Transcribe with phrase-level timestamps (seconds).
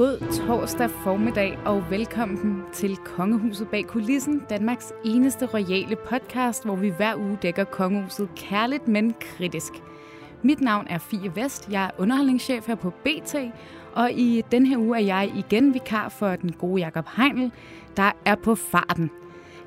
[0.00, 6.88] God torsdag formiddag og velkommen til Kongehuset bag kulissen, Danmarks eneste royale podcast, hvor vi
[6.88, 9.72] hver uge dækker kongehuset kærligt, men kritisk.
[10.42, 13.34] Mit navn er Fie Vest, jeg er underholdningschef her på BT,
[13.94, 17.52] og i den her uge er jeg igen vikar for den gode Jakob Heinl,
[17.96, 19.10] der er på farten.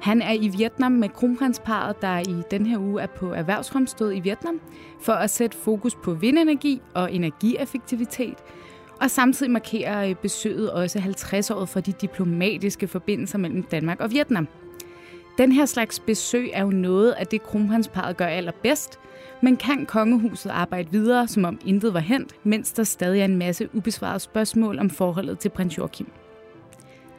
[0.01, 4.19] Han er i Vietnam med kronprinsparet, der i den her uge er på erhvervsfremstød i
[4.19, 4.61] Vietnam,
[5.01, 8.37] for at sætte fokus på vindenergi og energieffektivitet–
[9.03, 14.47] og samtidig markerer øh, besøget også 50-året for de diplomatiske forbindelser mellem Danmark og Vietnam.
[15.37, 18.99] Den her slags besøg er jo noget af det, kronprinsparet gør allerbedst,
[19.41, 23.37] men kan kongehuset arbejde videre, som om intet var hent, mens der stadig er en
[23.37, 26.07] masse ubesvarede spørgsmål om forholdet til prins Joachim?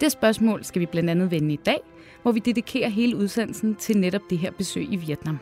[0.01, 1.81] Det spørgsmål skal vi blandt andet vende i dag,
[2.23, 5.39] hvor vi dedikerer hele udsendelsen til netop det her besøg i Vietnam.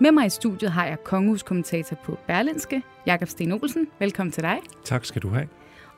[0.00, 3.88] Med mig i studiet har jeg kongehuskommentator på Berlinske, Jakob Sten Olsen.
[3.98, 4.58] Velkommen til dig.
[4.84, 5.48] Tak skal du have.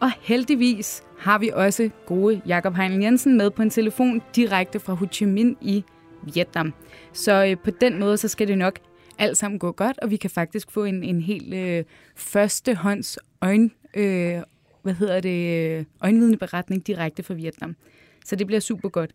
[0.01, 4.93] Og heldigvis har vi også gode Jakob Heinl Jensen med på en telefon direkte fra
[4.93, 5.84] Ho Chi Minh i
[6.23, 6.75] Vietnam.
[7.12, 8.78] Så øh, på den måde, så skal det nok
[9.19, 11.84] alt sammen gå godt, og vi kan faktisk få en, en helt øh,
[12.17, 14.39] førstehånds øjen, øh,
[14.83, 17.77] hvad hedder det, øh, øjenvidende beretning direkte fra Vietnam.
[18.25, 19.11] Så det bliver super godt.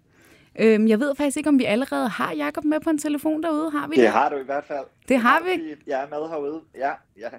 [0.59, 3.71] Øhm, jeg ved faktisk ikke, om vi allerede har Jakob med på en telefon derude.
[3.71, 4.03] Har vi det?
[4.03, 4.85] Det har du i hvert fald.
[5.09, 5.75] Det har vi.
[5.87, 6.61] Jeg er med herude.
[6.75, 7.29] Ja, ja.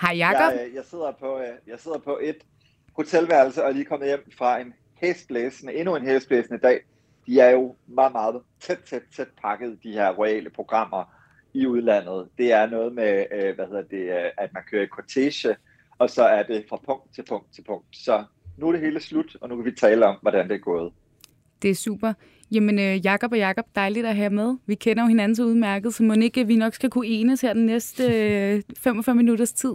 [0.00, 0.52] Hej Jakob.
[0.58, 2.36] Jeg, jeg, sidder på, øh, jeg sidder på et
[2.96, 6.80] hotelværelse og er lige kommet hjem fra en hæsblæsende, endnu en hæsblæsende dag.
[7.26, 11.04] De er jo meget, meget tæt, tæt, tæt pakket, de her royale programmer
[11.54, 12.28] i udlandet.
[12.38, 15.56] Det er noget med, øh, hvad hedder det, øh, at man kører i cortege,
[15.98, 17.86] og så er det fra punkt til punkt til punkt.
[17.92, 18.24] Så
[18.56, 20.92] nu er det hele slut, og nu kan vi tale om, hvordan det er gået.
[21.62, 22.12] Det er super.
[22.54, 24.56] Jamen, øh, Jakob og Jakob, dejligt at have med.
[24.66, 27.40] Vi kender jo hinanden så udmærket, så må ikke øh, vi nok skal kunne enes
[27.40, 29.72] her den næste øh, 45 minutters tid.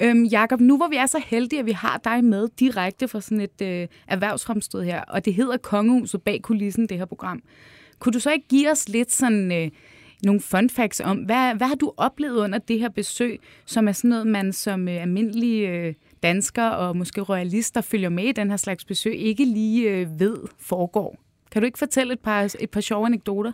[0.00, 3.20] Øhm, Jakob, nu hvor vi er så heldige, at vi har dig med direkte fra
[3.20, 7.42] sådan et øh, erhvervsfremstød her, og det hedder Kongehuset bag kulissen, det her program.
[7.98, 9.52] Kunne du så ikke give os lidt sådan...
[9.52, 9.70] Øh,
[10.24, 13.92] nogle fun facts om, hvad, hvad har du oplevet under det her besøg, som er
[13.92, 18.50] sådan noget, man som øh, almindelig øh, dansker og måske royalister følger med i den
[18.50, 21.29] her slags besøg, ikke lige øh, ved foregår?
[21.50, 23.52] Kan du ikke fortælle et par, et par sjove anekdoter?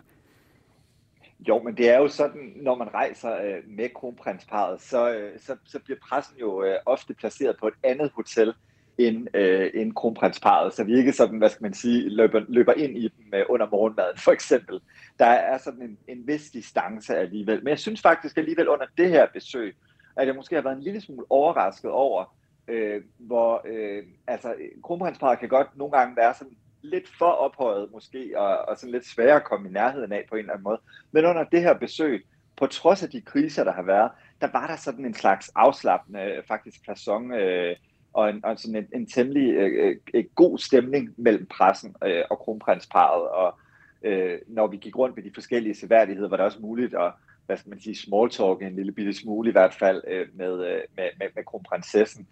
[1.47, 5.55] Jo, men det er jo sådan, når man rejser øh, med kronprinsparet, så, øh, så,
[5.65, 8.53] så bliver pressen jo øh, ofte placeret på et andet hotel
[8.97, 12.97] end, øh, end kronprinsparet, så vi ikke sådan, hvad skal man sige, løber, løber ind
[12.97, 14.79] i dem øh, under morgenmaden, for eksempel.
[15.19, 17.63] Der er sådan en, en vis distance alligevel.
[17.63, 19.75] Men jeg synes faktisk alligevel under det her besøg,
[20.15, 22.35] at jeg måske har været en lille smule overrasket over,
[22.67, 28.31] øh, hvor øh, altså, kronprinsparet kan godt nogle gange være sådan lidt for ophøjet måske,
[28.35, 30.79] og, og sådan lidt sværere at komme i nærheden af på en eller anden måde.
[31.11, 32.25] Men under det her besøg,
[32.57, 34.11] på trods af de kriser, der har været,
[34.41, 37.75] der var der sådan en slags afslappende, faktisk person, øh,
[38.13, 42.23] og, en, og sådan en, en temmelig øh, øh, øh, god stemning mellem pressen øh,
[42.29, 43.59] og kronprinsparet, og
[44.03, 47.11] øh, når vi gik rundt med de forskellige seværdigheder, var det også muligt at
[47.47, 50.65] hvad skal man sige, small talk en lille bitte smule i hvert fald øh, med,
[50.67, 52.27] øh, med, med, med kronprinsessen.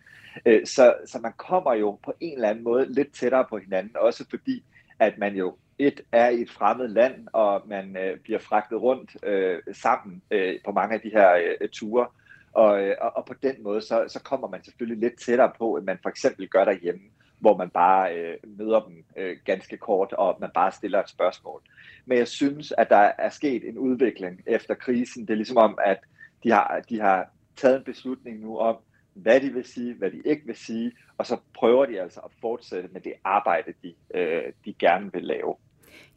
[0.46, 3.98] Øh, så, så man kommer jo på en eller anden måde lidt tættere på hinanden,
[3.98, 4.64] også fordi
[5.00, 9.18] at man jo et er i et fremmed land, og man øh, bliver fragtet rundt
[9.24, 12.08] øh, sammen øh, på mange af de her øh, ture.
[12.54, 15.86] Og, øh, og, på den måde, så, så kommer man selvfølgelig lidt tættere på, end
[15.86, 17.02] man for eksempel gør derhjemme,
[17.40, 21.62] hvor man bare øh, møder dem øh, ganske kort, og man bare stiller et spørgsmål.
[22.06, 25.22] Men jeg synes, at der er sket en udvikling efter krisen.
[25.22, 25.98] Det er ligesom om, at
[26.44, 28.76] de har, de har taget en beslutning nu om,
[29.14, 32.32] hvad de vil sige, hvad de ikke vil sige, og så prøver de altså at
[32.42, 35.56] fortsætte med det arbejde, de, øh, de gerne vil lave.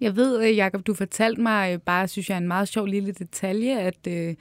[0.00, 3.12] Jeg ved, øh, Jakob, du fortalte mig øh, bare, synes jeg, en meget sjov lille
[3.12, 4.34] detalje, at, øh,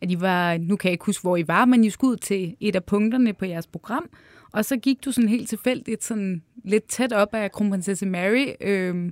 [0.00, 2.16] at I var, nu kan jeg ikke huske, hvor I var, men I skulle ud
[2.16, 4.10] til et af punkterne på jeres program,
[4.52, 9.10] og så gik du sådan helt tilfældigt sådan lidt tæt op af kronprinsesse Mary, øh,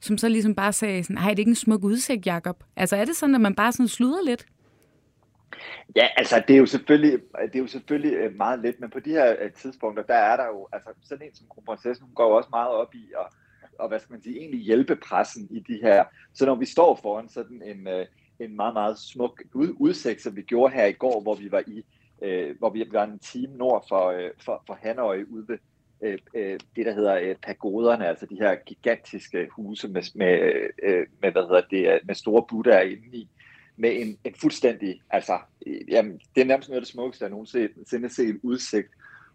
[0.00, 2.64] som så ligesom bare sagde sådan, hej, det er ikke en smuk udsigt, Jakob.
[2.76, 4.46] Altså er det sådan, at man bare sådan sluder lidt?
[5.96, 9.00] Ja, altså det er jo selvfølgelig, det er jo selvfølgelig øh, meget let, men på
[9.00, 12.28] de her øh, tidspunkter, der er der jo, altså sådan en som kronprinsessen, hun går
[12.28, 13.26] jo også meget op i at,
[13.78, 16.04] og hvad skal man sige, egentlig hjælpe pressen i de her.
[16.34, 18.06] Så når vi står foran sådan en, øh,
[18.40, 21.84] en meget, meget smuk udsigt, som vi gjorde her i går, hvor vi var i,
[22.58, 25.58] hvor vi var en time nord for, for, for Hanoi ude ved
[26.76, 30.52] det, der hedder pagoderne, altså de her gigantiske huse med, med,
[31.22, 33.28] med, hvad hedder det, med store buddhaer indeni
[33.78, 35.38] med en, en fuldstændig, altså,
[35.88, 38.88] jamen, det er nærmest noget af det smukkeste, jeg nogensinde set udsigt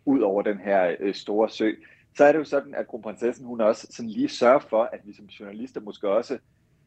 [0.05, 1.71] ud over den her øh, store sø.
[2.17, 5.13] Så er det jo sådan, at kronprinsessen, hun også sådan lige sørger for, at vi
[5.13, 6.37] som journalister måske også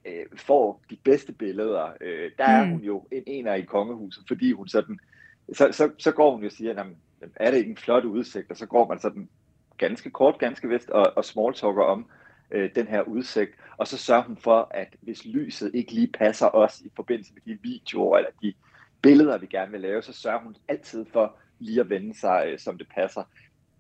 [0.06, 1.92] øh, får de bedste billeder.
[2.00, 2.70] Øh, der er mm.
[2.70, 4.98] hun jo en ener i kongehuset, fordi hun sådan,
[5.52, 6.96] så, så, så går hun jo og siger, jamen,
[7.36, 9.28] er det ikke en flot udsigt, og så går man sådan
[9.78, 12.06] ganske kort, ganske vist, og, og smalltalker om
[12.50, 13.50] øh, den her udsigt.
[13.76, 17.42] Og så sørger hun for, at hvis lyset ikke lige passer os i forbindelse med
[17.42, 18.54] de videoer eller de
[19.02, 22.58] billeder, vi gerne vil lave, så sørger hun altid for lige at vende sig, øh,
[22.58, 23.22] som det passer.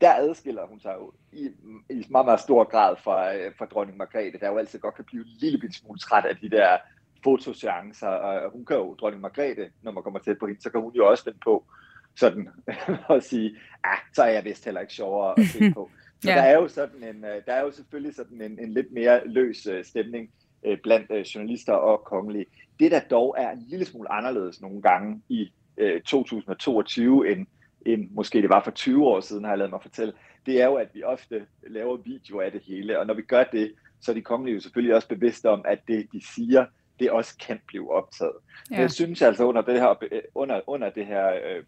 [0.00, 1.50] Der adskiller hun sig jo i,
[1.90, 5.04] i meget, meget stor grad fra, øh, fra dronning Margrethe, der jo altid godt kan
[5.04, 6.78] blive en lille smule træt af de der
[7.24, 8.08] fotoseancer.
[8.08, 10.92] Og hun kan jo, dronning Margrethe, når man kommer tæt på hende, så kan hun
[10.92, 11.64] jo også vende på
[12.16, 12.48] sådan
[13.10, 15.90] at sige, ah, så er jeg vist heller ikke sjovere at se på.
[16.20, 16.36] Så ja.
[16.36, 19.20] der er jo sådan en, øh, der er jo selvfølgelig sådan en, en lidt mere
[19.26, 20.30] løs øh, stemning
[20.64, 22.46] øh, blandt journalister og kongelige.
[22.80, 25.52] Det der dog er en lille smule anderledes nogle gange i
[26.06, 27.46] 2022 end,
[27.86, 30.12] end måske det var for 20 år siden, har jeg lavet mig fortælle,
[30.46, 33.44] det er jo, at vi ofte laver video af det hele, og når vi gør
[33.44, 36.66] det, så er de kongelige selvfølgelig også bevidste om, at det, de siger,
[37.00, 38.32] det også kan blive optaget.
[38.70, 38.80] Ja.
[38.80, 39.94] Jeg synes altså under det her,
[40.34, 41.26] under, under det her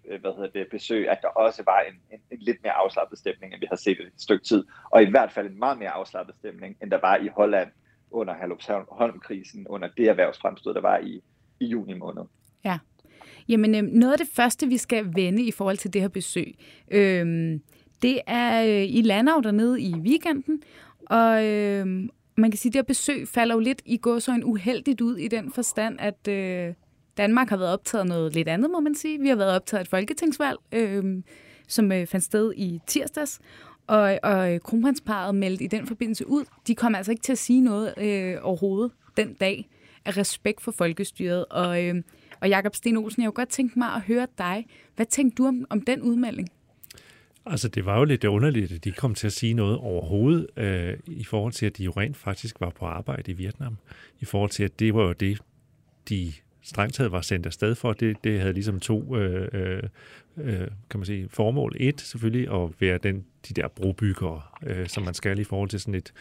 [0.09, 3.19] øh, hvad hedder det, besøg, at der også var en, en, en lidt mere afslappet
[3.19, 4.65] stemning, end vi har set et stykke tid.
[4.91, 7.69] Og i hvert fald en meget mere afslappet stemning, end der var i Holland
[8.11, 11.23] under Herlufsholm-krisen, under det erhvervsfremstød, der var i,
[11.61, 12.23] i juni måned.
[12.65, 12.79] Ja.
[13.49, 16.55] Jamen, øh, noget af det første, vi skal vende i forhold til det her besøg,
[16.91, 17.61] øh,
[18.03, 20.63] det er, øh, I lander dernede i weekenden,
[21.11, 22.09] og, øh,
[22.39, 25.01] man kan sige, at det her besøg falder jo lidt i går så en uheldigt
[25.01, 26.75] ud i den forstand, at øh,
[27.17, 29.21] Danmark har været optaget noget lidt andet, må man sige.
[29.21, 31.23] Vi har været optaget et folketingsvalg, øh,
[31.69, 33.41] som øh, fandt sted i tirsdags,
[33.87, 36.45] og, og kronprinsparet meldte i den forbindelse ud.
[36.67, 39.69] De kom altså ikke til at sige noget øh, overhovedet den dag
[40.05, 41.45] af respekt for folkestyret.
[41.45, 41.95] Og, øh,
[42.41, 44.67] og Jakob Sten Olsen, jeg kunne godt tænke mig at høre dig.
[44.97, 46.49] Hvad tænkte du om, om den udmelding?
[47.51, 50.97] Altså, det var jo lidt underligt, at de kom til at sige noget overhovedet øh,
[51.07, 53.77] i forhold til, at de jo rent faktisk var på arbejde i Vietnam.
[54.21, 55.39] I forhold til, at det var jo det,
[56.09, 57.93] de strengt taget var sendt afsted for.
[57.93, 59.83] Det, det havde ligesom to øh, øh,
[60.37, 61.77] øh, kan man sige, formål.
[61.81, 65.81] Et, selvfølgelig at være den, de der brobyggere, øh, som man skal i forhold til
[65.81, 66.13] sådan et,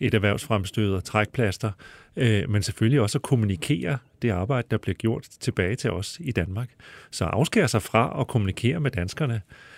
[0.00, 1.70] et erhvervsfremstød og trækplaster,
[2.16, 6.32] øh, men selvfølgelig også at kommunikere det arbejde, der bliver gjort tilbage til os i
[6.32, 6.68] Danmark.
[7.10, 9.73] Så afskære sig fra at kommunikere med danskerne, øh,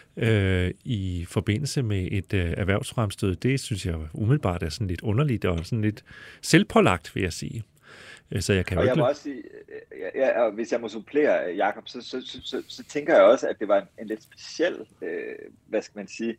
[0.85, 5.67] i forbindelse med et øh, erhvervsfremstød, det synes jeg umiddelbart er sådan lidt underligt og
[5.67, 6.05] sådan lidt
[6.43, 7.65] selvpålagt, vil jeg sige.
[8.31, 9.01] Øh, så jeg kan og jeg ikke...
[9.01, 9.43] må også sige,
[10.15, 13.23] ja, ja, og hvis jeg må supplere, Jacob, så, så, så, så, så tænker jeg
[13.23, 15.35] også, at det var en, en lidt speciel, øh,
[15.67, 16.37] hvad skal man sige,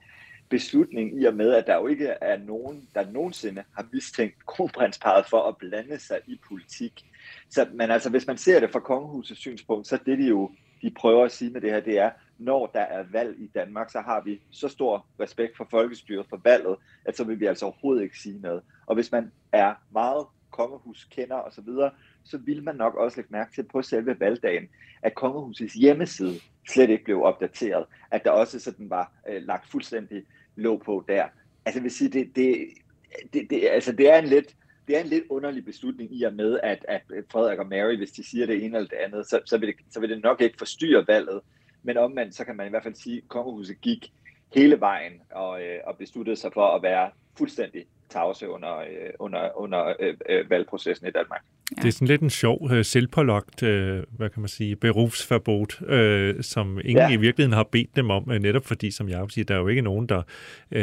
[0.49, 5.25] beslutning i og med, at der jo ikke er nogen, der nogensinde har mistænkt kronprinsparet
[5.29, 7.05] for at blande sig i politik.
[7.49, 10.51] Så, men altså, hvis man ser det fra kongehusets synspunkt, så det de jo
[10.81, 13.89] de prøver at sige med det her, det er, når der er valg i Danmark,
[13.91, 16.75] så har vi så stor respekt for folkestyret, for valget,
[17.05, 18.61] at så vil vi altså overhovedet ikke sige noget.
[18.85, 21.89] Og hvis man er meget kongehuskender osv., så,
[22.23, 24.67] så vil man nok også lægge mærke til på selve valgdagen,
[25.01, 26.39] at kongehusets hjemmeside
[26.69, 30.23] slet ikke blev opdateret, at der også sådan var øh, lagt fuldstændig
[30.55, 31.25] låg på der.
[31.65, 32.67] Altså jeg vil sige, det, det,
[33.33, 34.55] det, det, altså, det er en lidt,
[34.87, 37.01] det er en lidt underlig beslutning i og med, at, at
[37.31, 39.75] Frederik og Mary, hvis de siger det ene eller det andet, så, så, vil, det,
[39.89, 41.41] så vil det nok ikke forstyrre valget.
[41.87, 44.13] Men omvendt, så kan man i hvert fald sige, at kongehuset gik
[44.55, 49.57] hele vejen og, øh, og besluttede sig for at være fuldstændig tavse under, øh, under,
[49.57, 51.41] under øh, øh, valgprocessen i Danmark.
[51.77, 51.81] Ja.
[51.81, 56.43] Det er sådan lidt en sjov, øh, selvpålagt, øh, hvad kan man sige, berufsverbot, øh,
[56.43, 57.11] som ingen ja.
[57.11, 59.67] i virkeligheden har bedt dem om, øh, netop fordi, som jeg siger, der er jo
[59.67, 60.21] ikke nogen, der,
[60.71, 60.81] øh,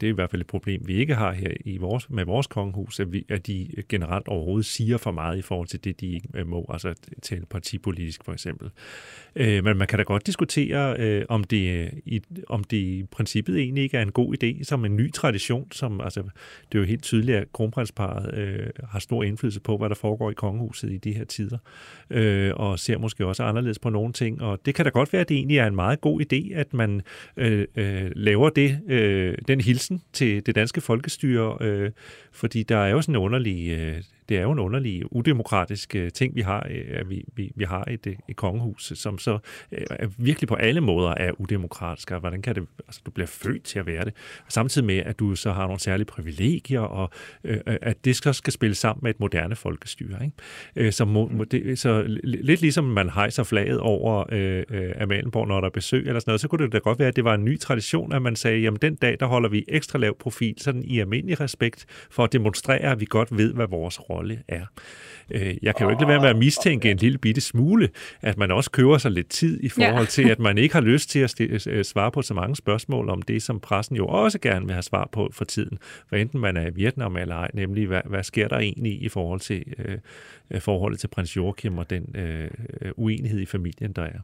[0.00, 2.46] det er i hvert fald et problem, vi ikke har her i vores, med vores
[2.46, 6.06] kongehus, at, vi, at de generelt overhovedet siger for meget i forhold til det, de
[6.06, 8.70] ikke øh, må, altså tale partipolitisk for eksempel.
[9.36, 13.58] Øh, men man kan da godt diskutere, øh, om, det, i, om det i princippet
[13.58, 16.22] egentlig ikke er en god idé, som en ny tradition, som altså,
[16.72, 20.30] det er jo helt tydeligt, at kronprinsparet øh, har stor indflydelse på, hvad der foregår
[20.30, 21.58] i kongehuset i de her tider,
[22.10, 24.42] øh, og ser måske også anderledes på nogle ting.
[24.42, 26.74] Og det kan da godt være, at det egentlig er en meget god idé, at
[26.74, 27.02] man
[27.36, 31.90] øh, øh, laver det, øh, den hilsen til det danske folkestyre, øh,
[32.32, 33.68] fordi der er jo sådan en underlig...
[33.68, 37.52] Øh, det er jo en underlig, udemokratisk øh, ting, vi har, øh, at vi, vi,
[37.56, 39.38] vi har et, et kongehus, som så
[39.72, 43.62] øh, virkelig på alle måder er udemokratisk, og hvordan kan det, altså du bliver født
[43.62, 44.14] til at være det,
[44.48, 47.10] samtidig med, at du så har nogle særlige privilegier, og
[47.44, 50.18] øh, at det så skal spille sammen med et moderne folkestyre.
[50.76, 50.92] Ikke?
[50.92, 54.64] Så, må, må det, så lidt ligesom man hejser flaget over øh,
[55.00, 57.16] Amalienborg, når der er besøg eller sådan noget, så kunne det da godt være, at
[57.16, 59.98] det var en ny tradition, at man sagde, jamen den dag, der holder vi ekstra
[59.98, 64.10] lav profil, sådan i almindelig respekt, for at demonstrere, at vi godt ved, hvad vores
[64.10, 64.64] rolle rolle er.
[65.30, 67.88] Øh, jeg kan jo ikke lade være med at mistænke en lille bitte smule,
[68.22, 71.10] at man også køber sig lidt tid i forhold til, at man ikke har lyst
[71.10, 74.66] til at øh, svare på så mange spørgsmål om det, som pressen jo også gerne
[74.66, 75.78] vil have svar på for tiden.
[76.08, 79.08] Hvad enten man er i Vietnam eller ej, nemlig hvad, hvad sker der egentlig i
[79.08, 79.64] forhold til
[80.50, 82.50] øh, forholdet til prins Joachim og den øh,
[82.96, 84.20] uenighed i familien, der er.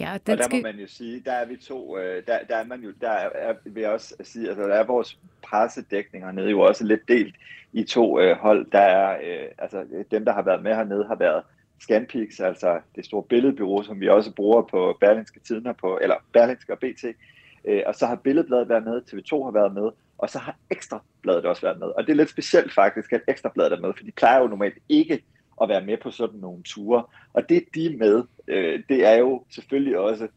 [0.00, 0.56] Ja, den og der skal...
[0.56, 3.10] må man jo sige, der er vi to, øh, der, der er man jo, der
[3.10, 7.34] er, vil jeg også sige, altså der er vores pressedækning hernede jo også lidt delt
[7.72, 8.70] i to øh, hold.
[8.70, 11.42] Der er, øh, altså dem, der har været med hernede, har været
[11.80, 16.72] Scanpix, altså det store billedbyrå, som vi også bruger på Berlingske Tidene, på, eller Berlingske
[16.72, 17.04] og BT.
[17.64, 21.44] Øh, og så har Billedbladet været med, TV2 har været med, og så har Ekstrabladet
[21.44, 21.86] også været med.
[21.86, 24.78] Og det er lidt specielt faktisk, at Ekstrabladet er med, for de plejer jo normalt
[24.88, 25.22] ikke
[25.62, 27.04] at være med på sådan nogle ture.
[27.32, 30.28] Og det de er med, øh, det er jo selvfølgelig også,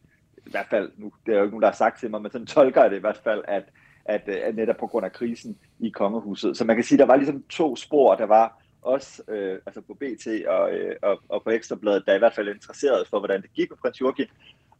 [0.46, 2.30] i hvert fald, nu, det er jo ikke nogen, der har sagt til mig, men
[2.30, 3.64] sådan tolker jeg det i hvert fald, at,
[4.04, 6.56] at, øh, at netop på grund af krisen i kongehuset.
[6.56, 9.94] Så man kan sige, der var ligesom to spor, der var også øh, altså på
[9.94, 13.52] BT og, øh, og, og på Ekstrabladet, der i hvert fald interesseret for, hvordan det
[13.52, 14.26] gik med prins Joachim,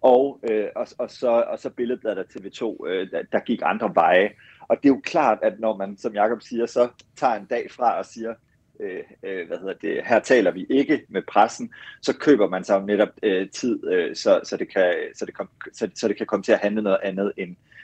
[0.00, 3.90] og, øh, og, og, så, og så billedbladet af TV2, øh, der, der gik andre
[3.94, 4.30] veje.
[4.68, 7.70] Og det er jo klart, at når man, som Jakob siger, så tager en dag
[7.70, 8.34] fra og siger,
[8.80, 12.82] Øh, øh, hvad hedder det, her taler vi ikke med pressen, så køber man sig
[12.82, 16.26] netop øh, tid, øh, så, så, det kan, så, det kom, så, så det kan
[16.26, 17.77] komme til at handle noget andet end, øh,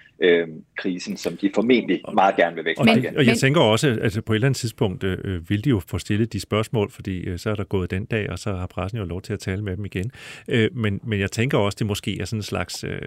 [0.77, 3.17] krisen, som de formentlig meget gerne vil væk fra igen.
[3.17, 5.81] Og jeg tænker også, at altså, på et eller andet tidspunkt øh, vil de jo
[5.87, 8.67] få stillet de spørgsmål, fordi øh, så er der gået den dag, og så har
[8.67, 10.11] pressen jo lov til at tale med dem igen.
[10.49, 13.01] Øh, men, men jeg tænker også, det måske er sådan en slags øh,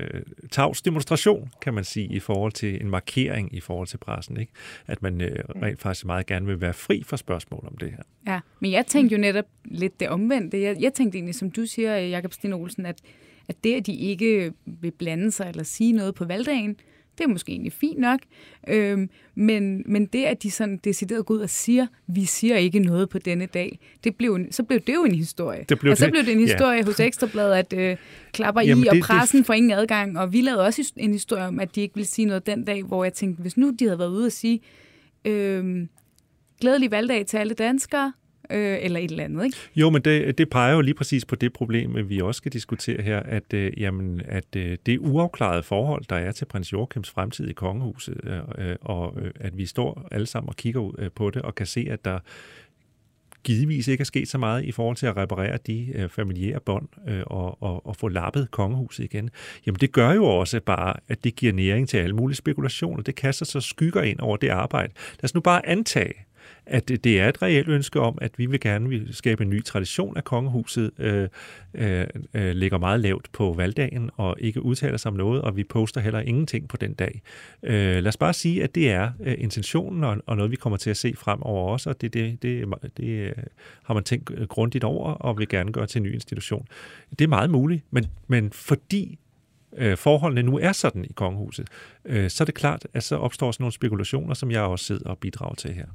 [0.51, 4.39] tavs demonstration, kan man sige, i forhold til en markering i forhold til pressen.
[4.39, 4.51] Ikke?
[4.87, 8.33] At man øh, rent faktisk meget gerne vil være fri for spørgsmål om det her.
[8.33, 10.61] Ja, men jeg tænkte jo netop lidt det omvendte.
[10.61, 13.01] Jeg, jeg tænkte egentlig, som du siger, Jakob Sten Olsen, at
[13.47, 16.79] at det, at de ikke vil blande sig eller sige noget på valgdagen,
[17.17, 18.19] det er måske egentlig fint nok.
[18.67, 22.79] Øhm, men, men det, at de sådan decideret går ud og siger, vi siger ikke
[22.79, 25.65] noget på denne dag, det blev, så blev det jo en historie.
[25.69, 26.85] Det blev og så blev det en historie ja.
[26.85, 27.97] hos Ekstrabladet, at øh,
[28.31, 29.45] klapper Jamen, i, og det, pressen det...
[29.45, 30.19] får ingen adgang.
[30.19, 32.83] Og vi lavede også en historie om, at de ikke ville sige noget den dag,
[32.83, 34.59] hvor jeg tænkte, hvis nu de havde været ude og sige,
[35.25, 35.87] øh,
[36.61, 38.13] glædelig valgdag til alle danskere,
[38.49, 39.57] øh, eller et eller andet, ikke?
[39.75, 43.01] Jo, men det, det peger jo lige præcis på det problem, vi også skal diskutere
[43.01, 47.47] her, at, øh, jamen, at øh, det uafklarede forhold, der er til prins Joachims fremtid
[47.47, 51.09] i kongehuset, øh, øh, og øh, at vi står alle sammen og kigger ud øh,
[51.15, 52.19] på det, og kan se, at der
[53.47, 56.87] givetvis ikke er sket så meget i forhold til at reparere de øh, familiære bånd
[57.07, 59.29] øh, og, og, og få lappet kongehuset igen,
[59.65, 63.03] jamen det gør jo også bare, at det giver næring til alle mulige spekulationer.
[63.03, 64.93] Det kaster så skygger ind over det arbejde.
[65.15, 66.13] Lad os nu bare antage,
[66.69, 69.63] at det er et reelt ønske om, at vi vil gerne vil skabe en ny
[69.63, 71.29] tradition af kongehuset, øh,
[71.73, 75.63] øh, øh, ligger meget lavt på valgdagen og ikke udtaler sig om noget, og vi
[75.63, 77.21] poster heller ingenting på den dag.
[77.63, 80.77] Øh, lad os bare sige, at det er øh, intentionen og, og noget, vi kommer
[80.77, 83.33] til at se fremover også, og det, det, det, det øh,
[83.83, 86.67] har man tænkt grundigt over og vil gerne gøre til en ny institution.
[87.09, 89.19] Det er meget muligt, men, men fordi
[89.77, 91.67] øh, forholdene nu er sådan i kongehuset,
[92.05, 95.09] øh, så er det klart, at så opstår sådan nogle spekulationer, som jeg også sidder
[95.09, 95.85] og bidrager til her.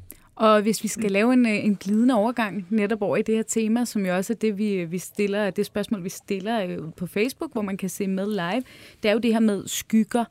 [0.42, 3.42] Og hvis vi skal lave en, øh, en glidende overgang netop over i det her
[3.42, 7.06] tema, som jo også er det, vi, vi stiller, det spørgsmål, vi stiller øh, på
[7.06, 8.62] Facebook, hvor man kan se med live,
[9.02, 10.24] det er jo det her med skygger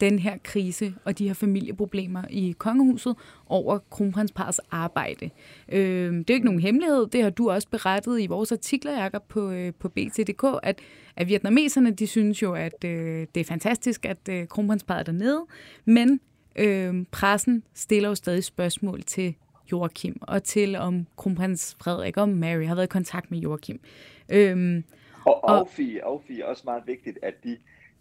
[0.00, 3.16] den her krise og de her familieproblemer i kongehuset
[3.46, 5.30] over kronprinsparets arbejde.
[5.72, 9.02] Øh, det er jo ikke nogen hemmelighed, det har du også berettet i vores artikler,
[9.02, 10.78] Jacob, på, øh, på BT.dk, at,
[11.16, 15.46] at vietnameserne, de synes jo, at øh, det er fantastisk, at øh, kronprinsparet er dernede,
[15.84, 16.20] men
[16.56, 19.34] øh, pressen stiller jo stadig spørgsmål til
[19.72, 23.80] Joachim, og til om kronprins Frederik og Mary har været i kontakt med Joachim.
[24.28, 24.84] Øhm,
[25.24, 27.56] og, og, og Fie, og Fie også meget vigtigt, at de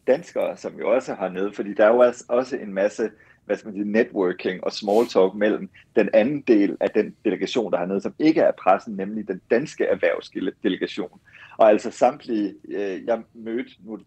[0.07, 3.09] danskere, som jo også har nede, fordi der er jo også en masse
[3.45, 7.71] hvad skal man sige, networking og small talk mellem den anden del af den delegation,
[7.71, 11.19] der har nede, som ikke er pressen, nemlig den danske erhvervsdelegation.
[11.57, 13.99] Og altså samtlige, øh, jeg mødte, nu,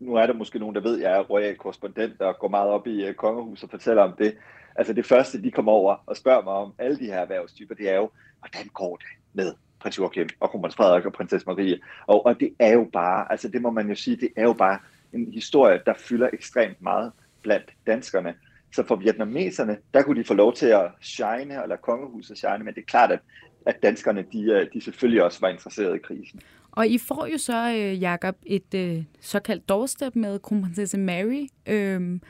[0.00, 2.70] nu er der måske nogen, der ved, at jeg er royal korrespondent og går meget
[2.70, 4.36] op i uh, kongehuset og fortæller om det,
[4.78, 7.90] altså det første, de kommer over og spørger mig om alle de her erhvervstyper, det
[7.90, 11.78] er jo, hvordan går det med prins Joachim og kronprins Frederik og prinsesse Marie?
[12.06, 14.52] Og, og det er jo bare, altså det må man jo sige, det er jo
[14.52, 14.78] bare
[15.12, 18.34] en historie, der fylder ekstremt meget blandt danskerne.
[18.74, 22.74] Så for vietnameserne, der kunne de få lov til at shine, eller kongehuset shine, men
[22.74, 23.20] det er klart, at,
[23.66, 26.40] at danskerne, de, øh, de selvfølgelig også var interesserede i krisen.
[26.72, 32.20] Og I får jo så, øh, Jakob, et øh, såkaldt doorstep med kronprinsesse Mary, øh,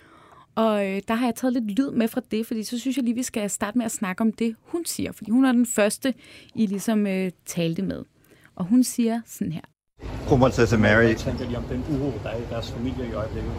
[0.56, 3.04] og øh, der har jeg taget lidt lyd med fra det, fordi så synes jeg
[3.04, 5.12] lige, vi skal starte med at snakke om det, hun siger.
[5.12, 6.14] Fordi hun er den første,
[6.54, 8.04] I ligesom øh, talte med.
[8.56, 9.60] Og hun siger sådan her.
[10.28, 11.02] Kronprinsesse Mary.
[11.02, 13.52] Jeg tænker lige om den uro, der er i deres familie i øjeblikket.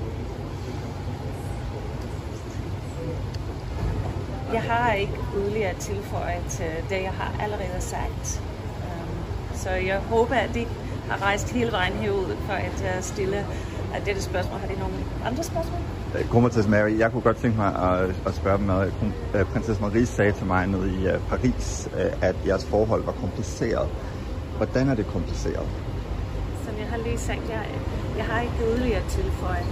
[4.53, 8.43] Jeg har ikke yderligere at tilføje til det, jeg har allerede sagt.
[8.83, 10.65] Øhm, så jeg håber, at de
[11.09, 13.45] har rejst hele vejen herud for at øh, stille
[14.05, 14.59] dette spørgsmål.
[14.59, 15.96] Har de nogle andre spørgsmål?
[16.31, 18.93] Kronprinsesse Mary, jeg kunne godt tænke mig at, at spørge dem noget.
[19.35, 23.11] Øh, prinsesse Marie sagde til mig nede i øh, Paris, øh, at jeres forhold var
[23.11, 23.89] kompliceret.
[24.57, 25.67] Hvordan er det kompliceret?
[26.65, 27.65] Som jeg har lige sagt, jeg,
[28.17, 29.65] jeg har ikke yderligere tilføjet.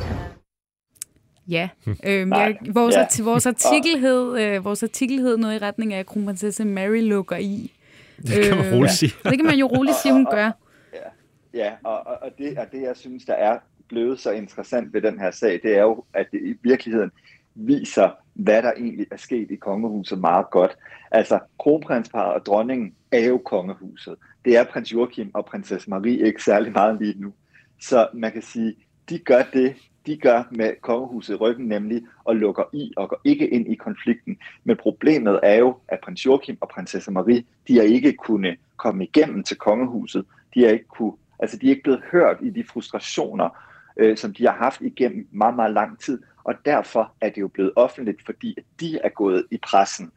[1.47, 1.69] Ja,
[2.09, 3.23] øhm, jeg, vores, ja.
[3.23, 7.37] vores, artikel hed, øh, vores artikel hed noget i retning af, at kronprinsesse Mary lukker
[7.37, 7.71] i.
[8.17, 9.11] Det kan man roligt sige.
[9.23, 10.51] Det kan man jo roligt sige, hun gør.
[10.93, 11.09] Ja,
[11.53, 15.19] ja og, og, det, og det, jeg synes, der er blevet så interessant ved den
[15.19, 17.11] her sag, det er jo, at det i virkeligheden
[17.55, 20.77] viser, hvad der egentlig er sket i kongehuset meget godt.
[21.11, 24.15] Altså, kronprinsparet og dronningen er jo kongehuset.
[24.45, 27.33] Det er prins Joachim og prinsesse Marie ikke særlig meget lige nu.
[27.81, 28.75] Så man kan sige,
[29.09, 29.75] de gør det,
[30.05, 33.75] de gør med kongehuset i ryggen, nemlig og lukker i og går ikke ind i
[33.75, 34.37] konflikten.
[34.63, 39.03] Men problemet er jo, at prins Joachim og prinsesse Marie, de har ikke kunnet komme
[39.03, 40.25] igennem til kongehuset.
[40.53, 43.49] De har ikke kunne, altså de er ikke blevet hørt i de frustrationer,
[43.97, 46.21] øh, som de har haft igennem meget, meget lang tid.
[46.43, 50.11] Og derfor er det jo blevet offentligt, fordi de er gået i pressen.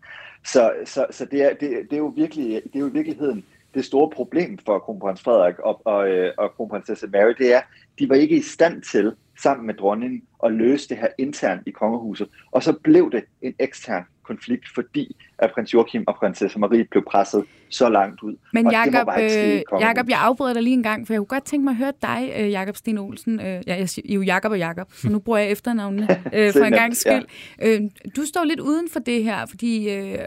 [0.45, 3.45] Så, så, så det, er, det, det, er jo virkelig, det er jo i virkeligheden
[3.75, 7.61] det store problem for kronprins Frederik og, og, og øh, kronprinsesse Mary, det er,
[7.99, 11.71] de var ikke i stand til sammen med dronningen at løse det her internt i
[11.71, 12.29] kongehuset.
[12.51, 17.05] Og så blev det en ekstern konflikt, fordi at prins Joachim og prinsesse Marie blev
[17.05, 18.37] presset så langt ud.
[18.53, 21.65] Men Jakob, øh, Jacob, jeg afbryder dig lige en gang, for jeg kunne godt tænke
[21.65, 23.41] mig at høre dig, øh, Jakob Sten Olsen.
[23.41, 26.65] Øh, ja, jeg siger jo Jakob og Jakob, så nu bruger jeg efternavnene øh, for
[26.65, 27.25] en gang skyld.
[27.61, 27.75] Ja.
[27.75, 27.81] Øh,
[28.17, 30.19] du står lidt uden for det her, fordi øh,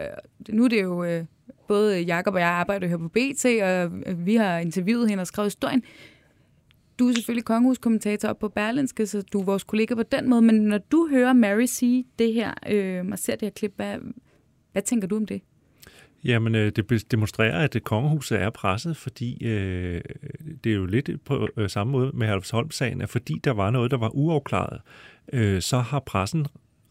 [0.48, 1.04] nu er det jo...
[1.04, 1.24] Øh,
[1.68, 3.90] både Jakob og jeg arbejder her på BT, og
[4.26, 5.82] vi har interviewet hende og skrevet historien.
[7.02, 10.42] Du er selvfølgelig kongehuskommentator op på Berlinske, så du er vores kollega på den måde,
[10.42, 13.98] men når du hører Mary sige det her, øh, og ser det her klip, hvad,
[14.72, 15.42] hvad tænker du om det?
[16.24, 20.00] Jamen, øh, det demonstrerer, at kongehuset er presset, fordi øh,
[20.64, 23.90] det er jo lidt på øh, samme måde med Halvsholm-sagen, at fordi der var noget,
[23.90, 24.80] der var uafklaret,
[25.32, 26.46] øh, så har pressen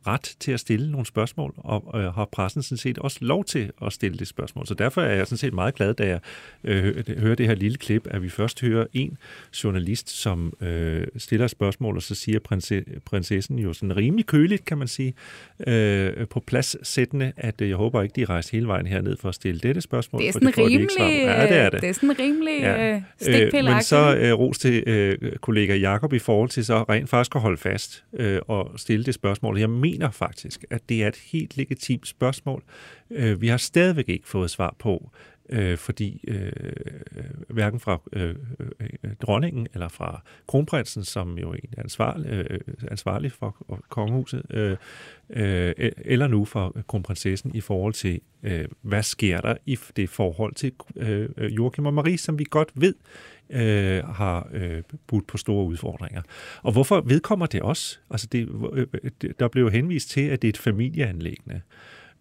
[0.08, 3.72] ret til at stille nogle spørgsmål, og øh, har pressen sådan set også lov til
[3.86, 4.68] at stille det spørgsmål.
[4.68, 6.20] Så derfor er jeg sådan set meget glad, da jeg
[6.64, 9.18] øh, hører det her lille klip, at vi først hører en
[9.64, 14.78] journalist, som øh, stiller spørgsmål, og så siger prinse, prinsessen jo sådan rimelig køligt, kan
[14.78, 15.14] man sige,
[15.68, 19.30] øh, på plads sættende, at øh, jeg håber ikke, de rejser hele vejen herned for
[19.30, 20.22] at stille dette spørgsmål.
[20.22, 21.82] Det er sådan det rimelig, de ja, det er det.
[21.82, 22.96] Det er sådan rimelig ja.
[23.28, 27.36] øh, Men så øh, ros til øh, kollega Jakob i forhold til så rent faktisk
[27.36, 29.60] at holde fast øh, og stille det spørgsmål.
[29.60, 32.64] Jeg mener, mener faktisk, at det er et helt legitimt spørgsmål.
[33.10, 35.12] Øh, vi har stadigvæk ikke fået svar på,
[35.50, 36.52] øh, fordi øh,
[37.50, 38.36] hverken fra øh,
[38.80, 42.60] øh, dronningen eller fra kronprinsen, som jo egentlig er ansvarlig, øh,
[42.92, 44.78] ansvarlig for kongehuset, øh,
[45.30, 50.54] øh, eller nu for kronprinsessen i forhold til, øh, hvad sker der i det forhold
[50.56, 52.94] til øh, Joachim og Marie, som vi godt ved
[53.52, 56.22] øh, har øh, budt på store udfordringer.
[56.64, 58.00] Og hvorfor vedkommer det også?
[58.10, 61.62] Altså det, øh, øh, der blev henvist til, at det er et familieanlæggende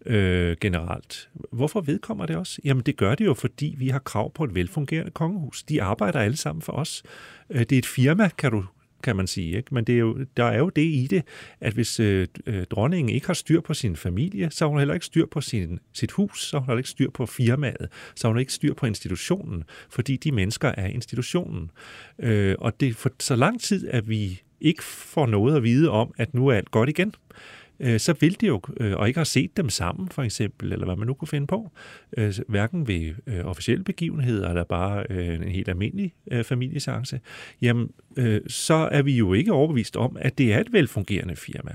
[0.05, 1.29] øh, generelt.
[1.51, 2.61] Hvorfor vedkommer det også?
[2.65, 5.63] Jamen det gør det jo, fordi vi har krav på et velfungerende kongehus.
[5.63, 7.03] De arbejder alle sammen for os.
[7.49, 8.63] Øh, det er et firma, kan du
[9.01, 9.57] kan man sige.
[9.57, 9.73] Ikke?
[9.73, 11.23] Men det er jo, der er jo det i det,
[11.59, 14.93] at hvis øh, øh, dronningen ikke har styr på sin familie, så har hun heller
[14.93, 18.27] ikke styr på sin, sit hus, så har hun heller ikke styr på firmaet, så
[18.27, 21.71] har hun ikke styr på institutionen, fordi de mennesker er institutionen.
[22.19, 26.13] Øh, og det for så lang tid, at vi ikke får noget at vide om,
[26.17, 29.19] at nu er alt godt igen øh, Øh, så vil de jo, øh, og ikke
[29.19, 31.71] har set dem sammen for eksempel, eller hvad man nu kunne finde på,
[32.17, 37.19] øh, hverken ved øh, officielle begivenheder, eller bare øh, en helt almindelig øh, familiesance,
[37.61, 41.71] jamen øh, så er vi jo ikke overbevist om, at det er et velfungerende firma.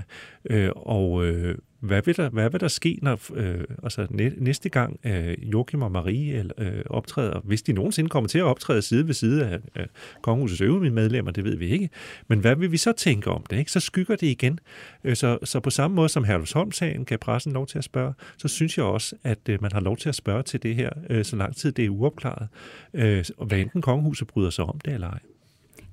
[0.49, 1.55] Øh, og øh,
[1.87, 5.91] hvad vil der, hvad vil der ske, når øh, altså næste gang øh, Joachim og
[5.91, 9.85] Marie øh, optræder, hvis de nogensinde kommer til at optræde side ved side af øh,
[10.21, 11.89] kongehusets øvrige medlemmer, det ved vi ikke.
[12.27, 13.57] Men hvad vil vi så tænke om det?
[13.57, 13.71] Ikke?
[13.71, 14.59] Så skygger det igen.
[15.03, 18.47] Øh, så, så på samme måde som Herlufsholm-sagen kan pressen lov til at spørge, så
[18.47, 21.25] synes jeg også, at øh, man har lov til at spørge til det her, øh,
[21.25, 22.47] så lang tid det er uopklaret.
[22.93, 25.19] Øh, hvad enten kongehuset bryder sig om det eller ej.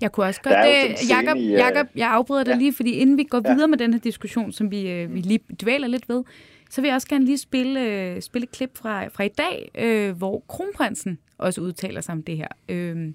[0.00, 0.54] Jeg kunne også godt...
[0.54, 1.58] Det, Jacob, i, uh...
[1.58, 2.58] Jacob, jeg afbryder dig ja.
[2.58, 3.52] lige, fordi inden vi går ja.
[3.52, 6.24] videre med den her diskussion, som vi, øh, vi lige dvæler lidt ved,
[6.70, 9.70] så vil jeg også gerne lige spille, øh, spille et klip fra, fra i dag,
[9.74, 12.48] øh, hvor kronprinsen også udtaler sig om det her.
[12.68, 13.12] Øh,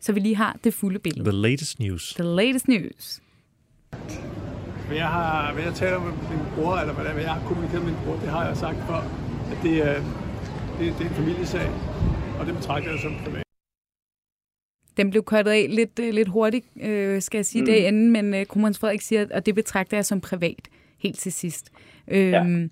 [0.00, 1.30] så vi lige har det fulde billede.
[1.30, 2.14] The latest news.
[2.14, 3.20] The latest news.
[4.86, 7.84] Hvad jeg har, hvad jeg taler med min bror, eller hvad, hvad jeg har kommunikeret
[7.84, 9.00] med min bror, det har jeg sagt før,
[9.52, 9.94] at det er,
[10.78, 11.70] det, det er en familiesag,
[12.40, 13.49] og det betragter jeg som privat.
[14.96, 17.66] Den blev kottet af lidt, øh, lidt hurtigt, øh, skal jeg sige, mm.
[17.66, 21.32] det inden, men øh, kronprins Frederik siger, at det betragter jeg som privat, helt til
[21.32, 21.70] sidst.
[22.08, 22.68] Øhm, ja.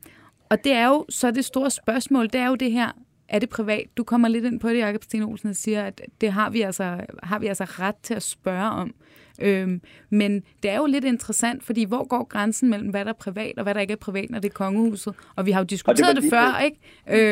[0.49, 2.93] Og det er jo så det store spørgsmål, det er jo det her,
[3.29, 3.87] er det privat?
[3.97, 6.63] Du kommer lidt ind på det, Jacob Sten Olsen, og siger, at det har vi
[6.63, 8.95] altså, har vi altså ret til at spørge om.
[9.39, 13.15] Øhm, men det er jo lidt interessant, fordi hvor går grænsen mellem, hvad der er
[13.15, 15.15] privat og hvad der ikke er privat, når det er kongehuset?
[15.37, 16.79] Og vi har jo diskuteret det, det før, ikke?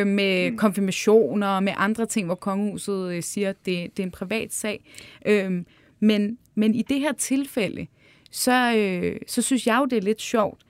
[0.01, 0.57] Øh, med mm.
[0.57, 4.55] konfirmationer og med andre ting, hvor kongehuset øh, siger, at det, det er en privat
[4.55, 4.85] sag.
[5.27, 5.67] Øhm,
[6.01, 7.87] men Men i det her tilfælde,
[8.31, 10.61] så, øh, så synes jeg jo, det er lidt sjovt,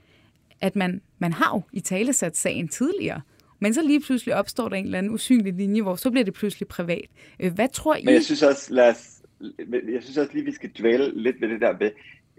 [0.61, 3.21] at man, man har jo i talesat sagen tidligere,
[3.61, 6.35] men så lige pludselig opstår der en eller anden usynlig linje, hvor så bliver det
[6.35, 7.07] pludselig privat.
[7.41, 8.05] Øh, hvad tror I?
[8.05, 9.16] Men jeg synes også, lad os,
[9.93, 11.91] jeg synes også lige, vi skal dvæle lidt ved det der med,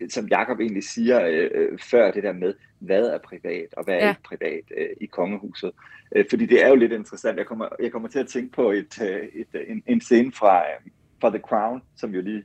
[0.09, 3.95] som Jakob egentlig siger øh, øh, før, det der med, hvad er privat, og hvad
[3.95, 4.09] er ja.
[4.09, 5.71] ikke privat øh, i kongehuset.
[6.15, 7.37] Øh, fordi det er jo lidt interessant.
[7.37, 10.31] Jeg kommer, jeg kommer til at tænke på et, øh, et, øh, en, en scene
[10.31, 12.43] fra, øh, fra The Crown, som jo lige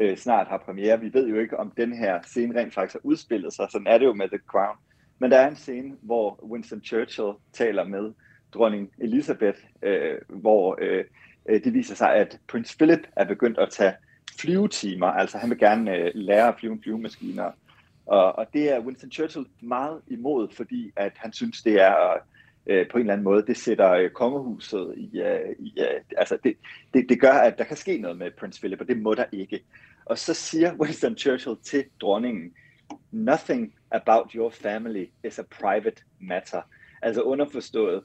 [0.00, 1.00] øh, snart har premiere.
[1.00, 3.66] Vi ved jo ikke, om den her scene rent faktisk har udspillet sig.
[3.70, 4.76] Sådan er det jo med The Crown.
[5.18, 8.12] Men der er en scene, hvor Winston Churchill taler med
[8.54, 11.04] dronning Elizabeth, øh, hvor øh,
[11.50, 13.94] Øh, det viser sig, at Prince Philip er begyndt at tage
[14.40, 15.06] flyvetimer.
[15.06, 17.50] Altså han vil gerne øh, lære at flyve en flyvemaskiner.
[18.06, 22.20] Og, og det er Winston Churchill meget imod, fordi at han synes, det er øh,
[22.66, 26.38] øh, på en eller anden måde, det sætter øh, kongehuset i, øh, i øh, altså
[26.44, 26.56] det,
[26.94, 29.24] det, det gør, at der kan ske noget med Prince Philip, og det må der
[29.32, 29.60] ikke.
[30.04, 32.52] Og så siger Winston Churchill til dronningen,
[33.10, 36.62] nothing about your family is a private matter.
[37.02, 38.02] Altså underforstået,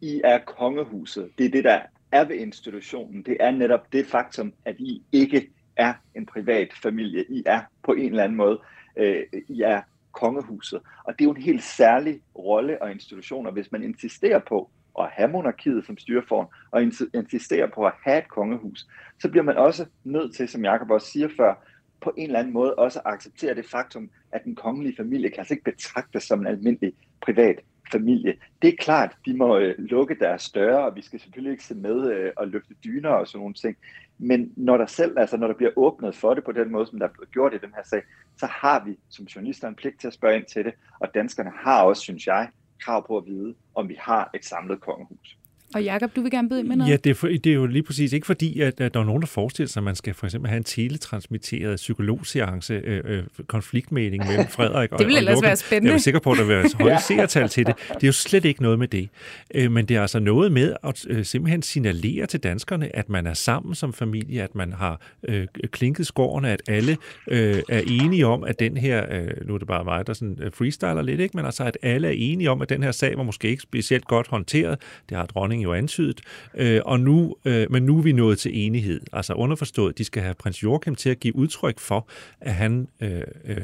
[0.00, 1.30] I er kongehuset.
[1.38, 1.80] Det er det, der
[2.12, 3.22] er ved institutionen.
[3.22, 7.24] Det er netop det faktum, at I ikke er en privat familie.
[7.28, 8.60] I er på en eller anden måde,
[8.96, 10.80] øh, I er kongehuset.
[11.04, 14.70] Og det er jo en helt særlig rolle og institution, og hvis man insisterer på
[14.98, 16.82] at have monarkiet som styreform, og
[17.14, 18.86] insisterer på at have et kongehus,
[19.20, 21.66] så bliver man også nødt til, som Jacob også siger før,
[22.00, 25.54] på en eller anden måde også acceptere det faktum, at den kongelige familie kan altså
[25.54, 27.60] ikke betragtes som en almindelig privat
[27.92, 28.34] familie.
[28.62, 31.74] Det er klart, de må øh, lukke deres døre, og vi skal selvfølgelig ikke se
[31.74, 33.76] med øh, og løfte dyner og sådan nogle ting.
[34.18, 36.98] Men når der selv, altså når der bliver åbnet for det på den måde, som
[36.98, 38.02] der er blevet gjort i den her sag,
[38.36, 41.50] så har vi som journalister en pligt til at spørge ind til det, og danskerne
[41.56, 42.48] har også, synes jeg,
[42.80, 45.39] krav på at vide, om vi har et samlet kongehus.
[45.74, 46.90] Og Jakob, du vil gerne byde med noget?
[46.90, 49.04] Ja, det er, for, det er jo lige præcis ikke fordi, at, at der er
[49.04, 53.22] nogen, der forestiller sig, at man skal for eksempel have en teletransmitteret psykologseance, øh, øh,
[53.46, 55.90] konfliktmening mellem Frederik og Det vil ellers være spændende.
[55.90, 57.74] Jeg er sikker på, at der vil være høje seertal til det.
[57.88, 59.08] Det er jo slet ikke noget med det.
[59.54, 63.26] Øh, men det er altså noget med at øh, simpelthen signalere til danskerne, at man
[63.26, 66.96] er sammen som familie, at man har øh, klinket skårene, at alle
[67.28, 70.38] øh, er enige om, at den her, øh, nu er det bare mig, der sådan
[70.42, 71.36] øh, freestyler lidt, ikke?
[71.36, 74.04] men altså, at alle er enige om, at den her sag var måske ikke specielt
[74.04, 74.78] godt håndteret.
[75.08, 76.20] Det har dronningen regeringen jo antydet,
[76.54, 79.00] øh, og nu, øh, men nu er vi nået til enighed.
[79.12, 82.08] Altså underforstået, de skal have prins Joachim til at give udtryk for,
[82.40, 83.56] at han, øh, øh,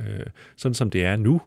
[0.00, 1.40] øh sådan som det er nu,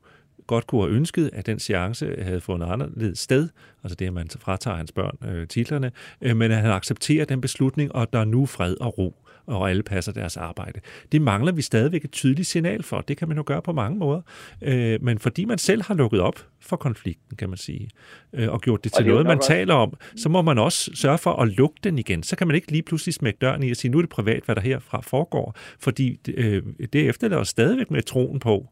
[0.47, 3.49] godt kunne have ønsket, at den seance havde fået en anderledes sted,
[3.83, 7.41] altså det, at man fratager hans børn øh, titlerne, øh, men at han accepterer den
[7.41, 9.15] beslutning, og der er nu fred og ro
[9.51, 10.79] og alle passer deres arbejde.
[11.11, 13.01] Det mangler vi stadigvæk et tydeligt signal for.
[13.01, 14.21] Det kan man jo gøre på mange måder.
[14.61, 17.89] Øh, men fordi man selv har lukket op for konflikten, kan man sige,
[18.33, 21.17] øh, og gjort det til det noget, man taler om, så må man også sørge
[21.17, 22.23] for at lukke den igen.
[22.23, 24.43] Så kan man ikke lige pludselig smække døren i og sige, nu er det privat,
[24.45, 28.69] hvad der herfra foregår, fordi øh, det efterlader stadigvæk med troen på,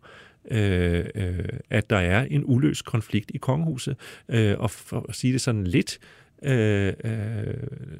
[0.52, 3.96] øh, øh, at der er en uløst konflikt i kongehuset.
[4.30, 6.00] Øh, og for at sige det sådan lidt
[6.43, 7.54] øh, øh,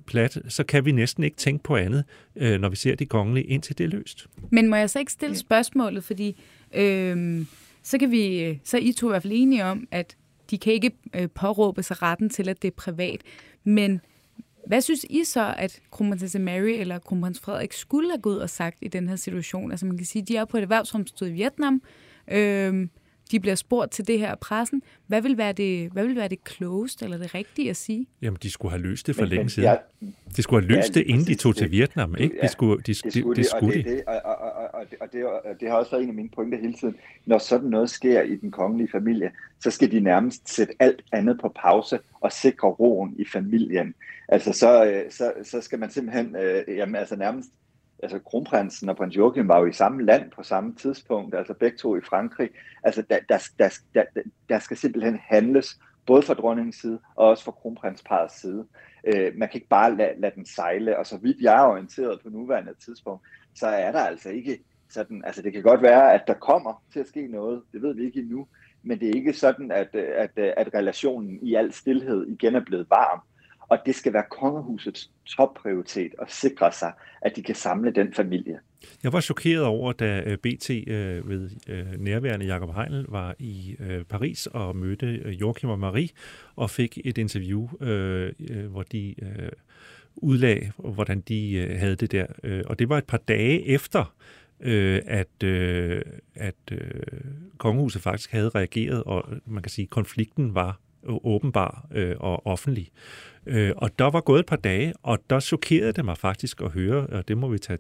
[0.08, 2.04] plat, så kan vi næsten ikke tænke på andet,
[2.36, 4.28] øh, når vi ser de kongelige, indtil det er løst.
[4.52, 6.42] Men må jeg så ikke stille spørgsmålet, fordi
[6.74, 7.46] øh,
[7.84, 10.18] så kan vi, så er I to i hvert fald enige om, at
[10.52, 13.22] de kan ikke øh, påråbe sig retten til, at det er privat.
[13.64, 14.02] Men
[14.68, 18.78] hvad synes I så, at kronprinsesse Mary eller kronprins Frederik skulle have gået og sagt
[18.82, 19.72] i den her situation?
[19.72, 21.82] Altså man kan sige, at de er på et erhvervsomstød i Vietnam.
[22.32, 22.88] Øh,
[23.32, 24.82] de bliver spurgt til det her pressen.
[25.08, 28.08] Hvad vil være det, hvad vil være det klogeste eller det rigtige at sige?
[28.22, 29.70] Jamen, de skulle have løst det for men, længe men, siden.
[29.70, 29.76] Ja,
[30.36, 32.36] de skulle have løst ja, det, inden de tog til Vietnam, ikke?
[32.36, 33.80] Ja, de skulle, de, det skulle, de, det, skulle de.
[33.80, 36.16] Og, det, og, og, og, og, og, det, og det har også været en af
[36.16, 36.96] mine pointer hele tiden.
[37.26, 41.40] Når sådan noget sker i den kongelige familie, så skal de nærmest sætte alt andet
[41.42, 43.94] på pause og sikre roen i familien.
[44.28, 47.50] Altså, så, øh, så, så skal man simpelthen øh, jamen, altså nærmest
[48.04, 51.78] altså kronprinsen og prins Joachim var jo i samme land på samme tidspunkt, altså begge
[51.78, 52.50] to i Frankrig.
[52.84, 54.04] Altså der, der, der, der,
[54.50, 58.68] der skal simpelthen handles, både fra dronningens side og også fra kronprinsparets side.
[59.04, 62.20] Øh, man kan ikke bare lade, lade den sejle, og så vidt jeg er orienteret
[62.24, 63.24] på nuværende tidspunkt,
[63.56, 64.60] så er der altså ikke
[64.90, 67.96] sådan, altså det kan godt være, at der kommer til at ske noget, det ved
[67.96, 68.48] vi ikke endnu,
[68.84, 72.90] men det er ikke sådan, at, at, at relationen i al stillhed igen er blevet
[72.90, 73.22] varm.
[73.70, 78.60] Og det skal være kongehusets topprioritet at sikre sig, at de kan samle den familie.
[79.04, 83.76] Jeg var chokeret over, da øh, BT øh, ved øh, nærværende Jakob Heinl var i
[83.80, 86.10] øh, Paris og mødte øh, Joachim og Marie
[86.56, 88.32] og fik et interview, øh,
[88.70, 89.16] hvor de
[90.16, 92.26] udlag, hvordan de havde det der.
[92.66, 94.14] Og det var et par dage efter,
[94.60, 96.02] øh, at, øh,
[96.36, 97.02] at øh,
[97.58, 102.90] kongehuset faktisk havde reageret, og man kan sige, at konflikten var åbenbar øh, og offentlig.
[103.46, 106.72] Øh, og der var gået et par dage, og der chokerede det mig faktisk at
[106.72, 107.80] høre, og det må vi tage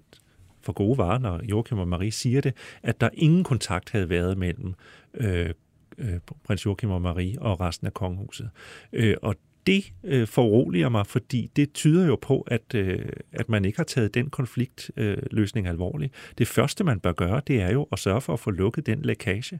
[0.61, 2.53] for gode varer, når Joachim og Marie siger det,
[2.83, 4.73] at der ingen kontakt havde været mellem
[5.13, 5.49] øh,
[5.97, 8.49] øh, prins Joachim og Marie og resten af kongehuset.
[8.93, 9.35] Øh, og
[9.69, 13.83] det øh, foruroliger mig, fordi det tyder jo på, at, øh, at man ikke har
[13.83, 16.13] taget den konfliktløsning øh, alvorligt.
[16.37, 19.01] Det første, man bør gøre, det er jo at sørge for at få lukket den
[19.01, 19.59] lækage,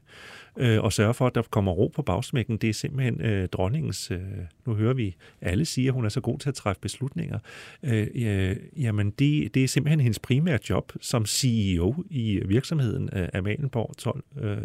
[0.56, 2.56] øh, og sørge for, at der kommer ro på bagsmækken.
[2.56, 4.18] Det er simpelthen øh, dronningens, øh,
[4.70, 7.38] nu hører vi alle sige, at hun er så god til at træffe beslutninger.
[7.82, 13.28] Øh, øh, jamen, det, det er simpelthen hendes primære job som CEO i virksomheden øh,
[13.34, 14.58] Amalienborg 12, øh, øh,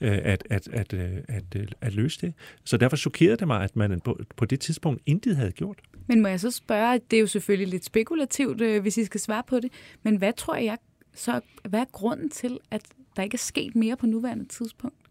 [0.00, 2.34] at, at, at, øh, at, at, at løse det.
[2.64, 5.78] Så derfor chokerede det mig, at man på, på det tidspunkt intet havde gjort.
[6.06, 9.42] Men må jeg så spørge, det er jo selvfølgelig lidt spekulativt, hvis I skal svare
[9.48, 10.78] på det, men hvad tror jeg
[11.14, 12.82] så, hvad er grunden til, at
[13.16, 15.01] der ikke er sket mere på nuværende tidspunkt?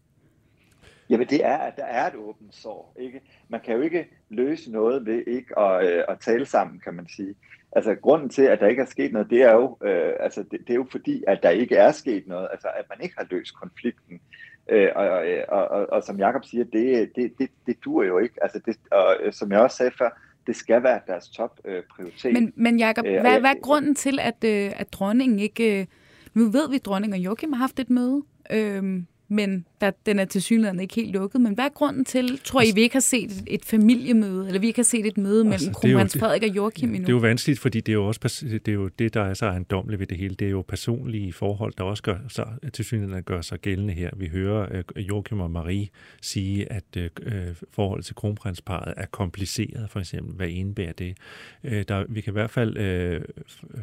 [1.12, 2.96] Jamen det er, at der er et åbent sår.
[2.98, 3.20] Ikke?
[3.48, 7.08] Man kan jo ikke løse noget ved ikke at, øh, at tale sammen, kan man
[7.16, 7.34] sige.
[7.72, 10.60] Altså grunden til, at der ikke er sket noget, det er jo, øh, altså, det,
[10.60, 12.48] det er jo fordi, at der ikke er sket noget.
[12.52, 14.20] Altså at man ikke har løst konflikten.
[14.68, 18.18] Øh, og, og, og, og, og som Jakob siger, det, det, det, det dur jo
[18.18, 18.34] ikke.
[18.42, 21.82] Altså det, og øh, som jeg også sagde før, det skal være deres top øh,
[21.96, 22.32] prioritet.
[22.32, 25.80] Men, men Jacob, øh, hvad, hvad er grunden til, at, øh, at dronningen ikke...
[25.80, 25.86] Øh,
[26.34, 28.22] nu ved vi, at dronningen og Joachim har haft et møde.
[28.52, 31.40] Øh, men der, den er til synligheden ikke helt lukket.
[31.40, 34.60] Men hvad er grunden til, tror I, vi ikke har set et, et familiemøde, eller
[34.60, 37.00] vi ikke har set et møde mellem altså, kronprins Frederik og Joachim endnu?
[37.00, 39.34] Det er jo vanskeligt, fordi det er jo også det, er jo det der er
[39.34, 40.34] så ejendommeligt ved det hele.
[40.34, 44.10] Det er jo personlige forhold, der også gør sig, til synligheden gør sig gældende her.
[44.16, 45.88] Vi hører uh, Joachim og Marie
[46.20, 47.32] sige, at uh,
[47.70, 50.34] forholdet til kronprinsparet er kompliceret, for eksempel.
[50.34, 51.16] Hvad indebærer det?
[51.64, 52.76] Uh, der, vi kan i hvert fald
[53.16, 53.22] uh,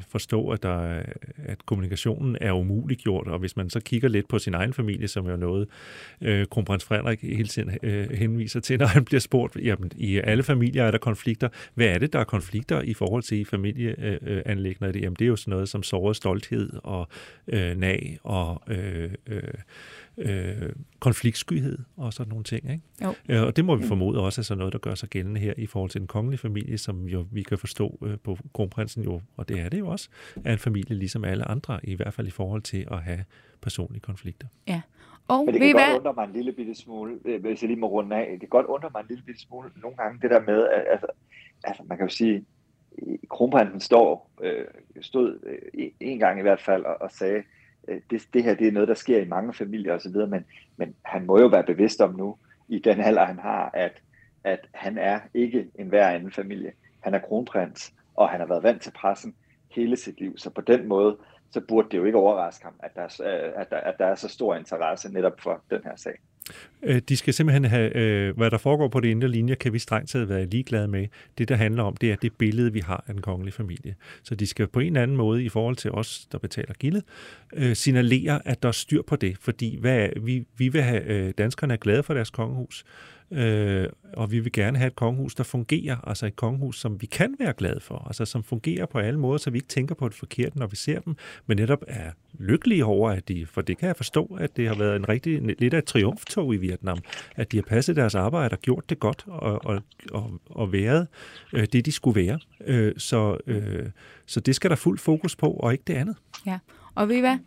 [0.08, 1.04] forstå, at, der,
[1.46, 5.28] at kommunikationen er umuliggjort, og hvis man så kigger lidt på sin egen familie, som
[5.28, 5.68] jo noget,
[6.22, 10.44] øh, kronprins Frederik hele tiden øh, henviser til, når han bliver spurgt, jamen i alle
[10.44, 11.50] familier er der konflikter.
[11.74, 14.98] Hvad er det, der er konflikter i forhold til familieanlæggende?
[14.98, 17.08] Øh, jamen det er jo sådan noget som såret stolthed og
[17.48, 19.42] øh, nag og øh, øh,
[20.20, 22.72] øh, konfliktskyhed og sådan nogle ting.
[22.72, 22.84] Ikke?
[23.04, 23.14] Jo.
[23.30, 25.54] Øh, og det må vi formode også er sådan noget, der gør sig gældende her
[25.58, 29.22] i forhold til den kongelige familie, som jo vi kan forstå øh, på kronprinsen jo,
[29.38, 30.10] og det er det jo også,
[30.46, 33.24] er en familie ligesom alle andre, i hvert fald i forhold til at have
[33.62, 34.48] personlige konflikter.
[34.68, 34.82] Ja,
[35.28, 35.98] og Men det kan godt hvad?
[35.98, 38.50] undre mig en lille bitte smule, øh, hvis jeg lige må runde af, det kan
[38.50, 41.08] godt undre mig en lille bitte smule nogle gange, det der med, at altså,
[41.64, 42.46] altså man kan jo sige,
[43.30, 44.66] kronprinsen står, øh,
[45.02, 45.40] stod
[45.74, 47.44] øh, en gang i hvert fald og, og sagde,
[47.90, 50.46] Øh, det, det her det er noget, der sker i mange familier osv., men,
[50.78, 54.02] men han må jo være bevidst om nu, i den alder han har, at,
[54.44, 56.72] at han er ikke en hver anden familie.
[57.00, 59.36] Han er kronprins, og han har været vant til pressen
[59.72, 61.18] hele sit liv, så på den måde,
[61.52, 64.16] så burde det jo ikke overraske ham, at der, øh, at der, at der er
[64.16, 66.20] så stor interesse netop for den her sag.
[66.84, 69.80] Øh, de skal simpelthen have, øh, hvad der foregår på det indre linje, kan vi
[69.80, 71.08] strengt taget være ligeglade med.
[71.38, 73.96] Det, der handler om, det er det billede, vi har af den kongelige familie.
[74.24, 77.04] Så de skal på en eller anden måde, i forhold til os, der betaler gildet,
[77.54, 79.38] øh, signalere, at der er styr på det.
[79.42, 82.84] Fordi hvad, vi, vi vil have, øh, danskerne er glade for deres kongehus.
[83.32, 87.06] Øh, og vi vil gerne have et kongehus, der fungerer, altså et kongehus, som vi
[87.06, 90.10] kan være glade for, altså som fungerer på alle måder, så vi ikke tænker på
[90.10, 91.16] det forkerte, når vi ser dem,
[91.48, 94.76] men netop er lykkelige over, at de, for det kan jeg forstå, at det har
[94.76, 96.98] været en rigtig, lidt af et triumftog i Vietnam,
[97.36, 101.08] at de har passet deres arbejde og gjort det godt og, og, og, og været
[101.54, 102.40] øh, det, de skulle være.
[102.66, 103.86] Øh, så, øh,
[104.26, 106.16] så det skal der fuld fokus på, og ikke det andet.
[106.46, 106.60] Ja,
[106.96, 107.38] og ved I hvad?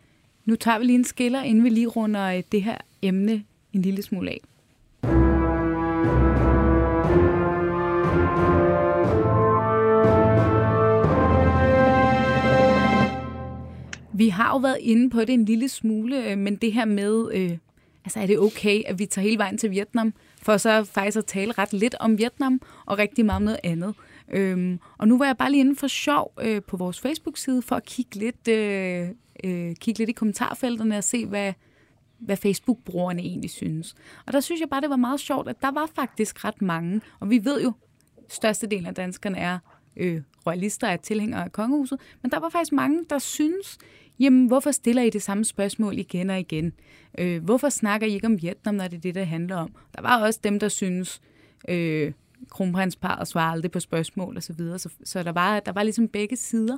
[0.45, 3.43] Nu tager vi lige en skiller, inden vi lige runder øh, det her emne
[3.73, 4.39] en lille smule af.
[14.13, 17.33] Vi har jo været inde på det en lille smule, øh, men det her med,
[17.33, 17.57] øh,
[18.05, 21.25] altså er det okay, at vi tager hele vejen til Vietnam, for så faktisk at
[21.25, 23.95] tale ret lidt om Vietnam og rigtig meget om noget andet.
[24.31, 27.75] Øhm, og nu var jeg bare lige inde for sjov øh, på vores Facebook-side for
[27.75, 29.07] at kigge lidt, øh,
[29.43, 31.53] øh, kigge lidt i kommentarfelterne og se, hvad,
[32.19, 33.95] hvad Facebook-brugerne egentlig synes.
[34.27, 37.01] Og der synes jeg bare, det var meget sjovt, at der var faktisk ret mange,
[37.19, 37.71] og vi ved jo,
[38.29, 39.59] størstedelen af danskerne er
[39.97, 43.77] øh, royalister, er tilhængere af kongehuset, men der var faktisk mange, der synes,
[44.19, 46.73] jamen hvorfor stiller I det samme spørgsmål igen og igen?
[47.17, 49.75] Øh, hvorfor snakker I ikke om Vietnam, når det er det, det handler om?
[49.95, 51.21] Der var også dem, der synes,
[51.69, 52.11] øh,
[52.49, 56.07] kronprinsparet svarer aldrig på spørgsmål osv., så, videre, så, så der, var, der var ligesom
[56.07, 56.77] begge sider.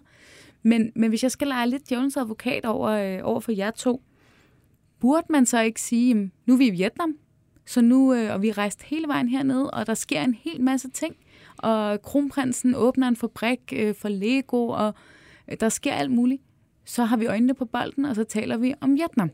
[0.63, 4.01] Men, men hvis jeg skal lege lidt djævelens advokat over, øh, over for jer to,
[4.99, 7.17] burde man så ikke sige, jamen, nu er vi i Vietnam,
[7.65, 10.61] så nu, øh, og vi er rejst hele vejen hernede, og der sker en hel
[10.61, 11.15] masse ting,
[11.57, 14.93] og kronprinsen åbner en fabrik øh, for Lego, og
[15.47, 16.41] øh, der sker alt muligt
[16.85, 19.31] så har vi øjnene på bolden, og så taler vi om Vietnam.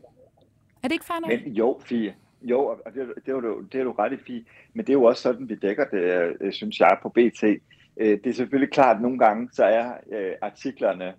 [0.82, 1.30] Er det ikke fair nok?
[1.44, 2.14] Men jo, Fie.
[2.42, 4.44] Jo, og det, det, er du, det er du ret i, Fie.
[4.74, 7.44] Men det er jo også sådan, vi dækker det, øh, synes jeg, på BT.
[7.44, 11.14] Øh, det er selvfølgelig klart, at nogle gange, så er øh, artiklerne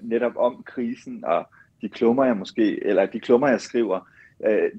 [0.00, 1.48] netop om krisen, og
[1.82, 4.08] de klummer jeg måske, eller de klummer jeg skriver,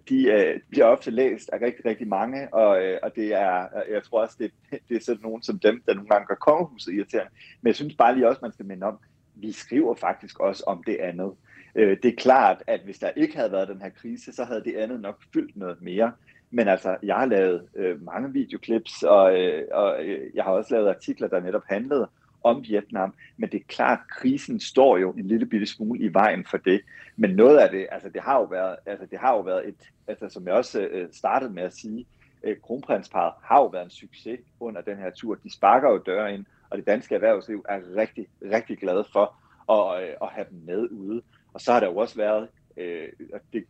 [0.10, 2.70] de bliver ofte læst af rigtig, rigtig mange, og,
[3.04, 4.52] og det er, jeg tror også, det,
[4.90, 7.32] det er sådan nogen som dem, der nogle gange gør kongehuset irriterende.
[7.62, 9.00] Men jeg synes bare lige også, man skal minde om,
[9.42, 11.32] vi skriver faktisk også om det andet.
[11.76, 14.64] Øh, det er klart, at hvis der ikke havde været den her krise, så havde
[14.64, 16.12] det andet nok fyldt noget mere.
[16.52, 20.74] Men altså, jeg har lavet øh, mange videoklips, og, øh, og øh, jeg har også
[20.74, 22.10] lavet artikler, der netop handlede
[22.44, 26.14] om Vietnam, men det er klart, at krisen står jo en lille bitte smule i
[26.14, 26.82] vejen for det.
[27.16, 29.90] Men noget af det, altså det har jo været, altså det har jo været et,
[30.08, 32.06] altså som jeg også øh, startede med at sige,
[32.44, 35.36] øh, kronprinsparet har jo været en succes under den her tur.
[35.36, 39.36] De sparker jo døre ind, og det danske erhvervsliv er rigtig, rigtig glade for
[39.72, 41.22] at, øh, at have dem med ude.
[41.54, 43.66] Og så har der jo også været, øh, og det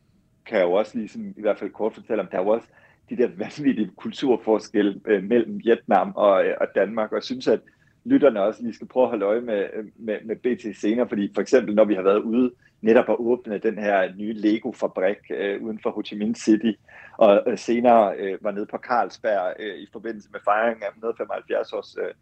[0.46, 2.50] kan jeg jo også lige sådan, i hvert fald kort fortælle om, der er jo
[2.50, 2.68] også
[3.10, 7.60] de der vanvittige kulturforskelle øh, mellem Vietnam og, øh, og Danmark, og jeg synes, at
[8.06, 11.32] lytterne også lige skal prøve at holde øje med, øh, med, med BT senere, fordi
[11.34, 15.62] for eksempel når vi har været ude netop at åbne den her nye Lego-fabrik øh,
[15.62, 16.72] uden for Ho Chi Minh City,
[17.18, 21.74] og øh, senere øh, var nede på Carlsberg øh, i forbindelse med fejringen af 175
[21.74, 22.14] års øh,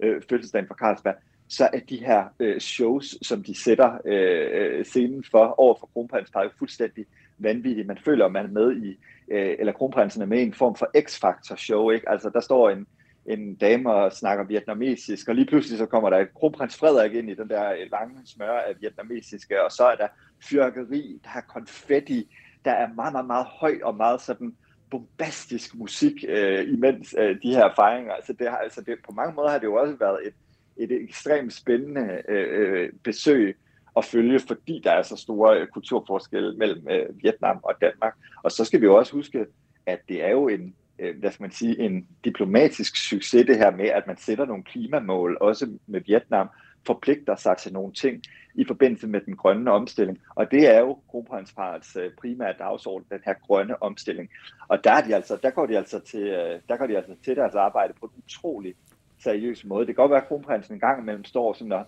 [0.00, 1.14] øh, fødselsdagen for Carlsberg,
[1.48, 6.30] så er de her øh, shows, som de sætter øh, scenen for over for Kronprins
[6.30, 7.06] Park, fuldstændig
[7.38, 7.86] vanvittige.
[7.86, 10.76] Man føler, at man er med i, øh, eller kronprinsen er med i en form
[10.76, 12.08] for X-Factor show, ikke?
[12.08, 12.86] Altså, der står en,
[13.26, 17.34] en dame og snakker vietnamesisk, og lige pludselig så kommer der kronprins Frederik ind i
[17.34, 20.08] den der øh, lange smør af vietnamesiske, og så er der
[20.42, 24.54] fyrkeri, der er konfetti, der er meget, meget, meget høj og meget sådan
[24.94, 28.12] bombastisk musik, øh, imens øh, de her fejringer.
[28.12, 30.34] Altså, det har, altså det, på mange måder har det jo også været et,
[30.76, 33.56] et ekstremt spændende øh, øh, besøg
[33.96, 38.14] at følge, fordi der er så store øh, kulturforskelle mellem øh, Vietnam og Danmark.
[38.42, 39.46] Og så skal vi jo også huske,
[39.86, 43.70] at det er jo en, øh, hvad skal man sige, en diplomatisk succes det her
[43.70, 46.48] med, at man sætter nogle klimamål, også med Vietnam,
[46.86, 48.22] forpligter sig til nogle ting
[48.54, 50.20] i forbindelse med den grønne omstilling.
[50.34, 54.30] Og det er jo kronprinsparets øh, primære dagsorden, den her grønne omstilling.
[54.68, 57.14] Og der, er de altså, der, går de altså til, øh, der går de altså
[57.24, 58.74] til deres arbejde på en utrolig
[59.18, 59.86] seriøs måde.
[59.86, 61.84] Det kan godt være, at kronprinsen en gang imellem står sådan og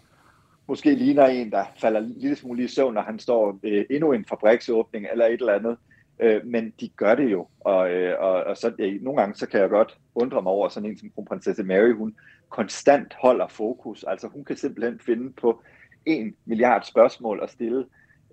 [0.68, 4.12] måske ligner en, der falder en lille smule i søvn, når han står øh, endnu
[4.12, 5.76] en fabriksåbning eller et eller andet.
[6.20, 9.46] Øh, men de gør det jo, og, øh, og, og så, øh, nogle gange så
[9.46, 12.14] kan jeg godt undre mig over sådan en som kronprinsesse Mary, hun
[12.48, 14.04] konstant holder fokus.
[14.04, 15.62] Altså hun kan simpelthen finde på
[16.06, 17.86] en milliard spørgsmål at stille.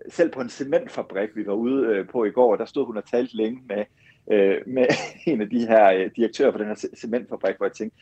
[0.10, 3.06] Selv på en cementfabrik, vi var ude øh, på i går, der stod hun og
[3.06, 3.86] talte længe med,
[4.32, 4.86] øh, med
[5.32, 7.98] en af de her øh, direktører på den her cementfabrik, hvor jeg tænkte,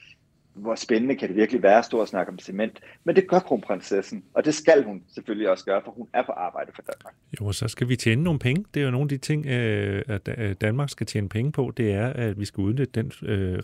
[0.54, 2.80] hvor spændende kan det virkelig være at stå og snakke om cement.
[3.04, 6.32] Men det gør kronprinsessen, og det skal hun selvfølgelig også gøre, for hun er på
[6.32, 7.14] arbejde for Danmark.
[7.42, 8.66] Jo, så skal vi tjene nogle penge.
[8.74, 11.74] Det er jo nogle af de ting, at Danmark skal tjene penge på.
[11.78, 13.12] Det er, at vi skal udnytte den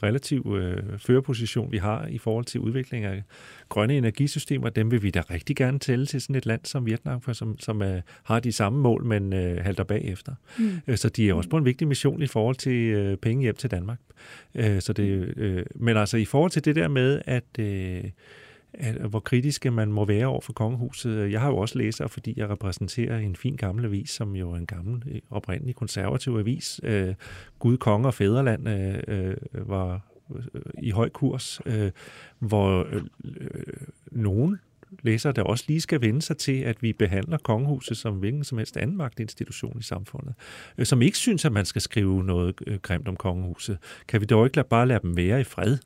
[0.04, 0.44] relativ
[0.98, 3.24] førerposition, vi har i forhold til udvikling af
[3.70, 4.70] grønne energisystemer.
[4.70, 7.60] Dem vil vi da rigtig gerne tælle til sådan et land som Vietnam, for som,
[7.60, 7.84] som
[8.24, 10.36] har de samme mål, men halter bagefter.
[10.60, 10.96] Mm.
[10.96, 14.00] Så de er også på en vigtig mission i forhold til penge hjem til Danmark.
[14.56, 15.34] Så det,
[15.76, 18.04] men altså i forhold til det der med, at, øh,
[18.74, 21.32] at hvor kritiske man må være over for kongehuset.
[21.32, 24.58] Jeg har jo også læser, fordi jeg repræsenterer en fin gammel avis, som jo er
[24.58, 26.80] en gammel, øh, oprindelig konservativ avis.
[26.84, 27.14] Øh,
[27.60, 29.36] Gud, konge og fædreland øh, øh,
[29.70, 30.00] var øh,
[30.36, 31.92] Øh, i høj kurs, øh,
[32.40, 33.74] hvor øh, øh,
[34.12, 34.60] nogen
[35.04, 38.58] læsere, der også lige skal vende sig til, at vi behandler kongehuset som hvilken som
[38.58, 40.34] helst anden magtinstitution i samfundet,
[40.78, 43.78] øh, som ikke synes, at man skal skrive noget øh, grimt om kongehuset.
[44.08, 45.78] Kan vi dog ikke bare lade dem være i fred?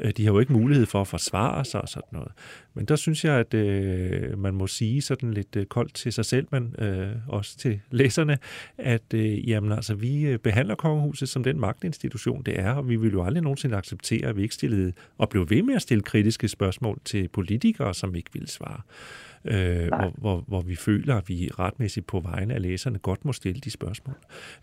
[0.00, 2.32] Øh, de har jo ikke mulighed for at forsvare sig og sådan noget.
[2.74, 6.24] Men der synes jeg, at øh, man må sige sådan lidt øh, koldt til sig
[6.24, 8.38] selv, men øh, også til læserne,
[8.78, 12.96] at øh, jamen, altså, vi øh, behandler kongehuset som den magtinstitution, det er, og vi
[12.96, 16.02] vil jo aldrig nogensinde acceptere, at vi ikke stillede og blev ved med at stille
[16.02, 18.80] kritiske spørgsmål til politikere, som ikke ville svare.
[19.44, 23.32] Øh, hvor, hvor, hvor vi føler, at vi retmæssigt på vegne af læserne godt må
[23.32, 24.14] stille de spørgsmål.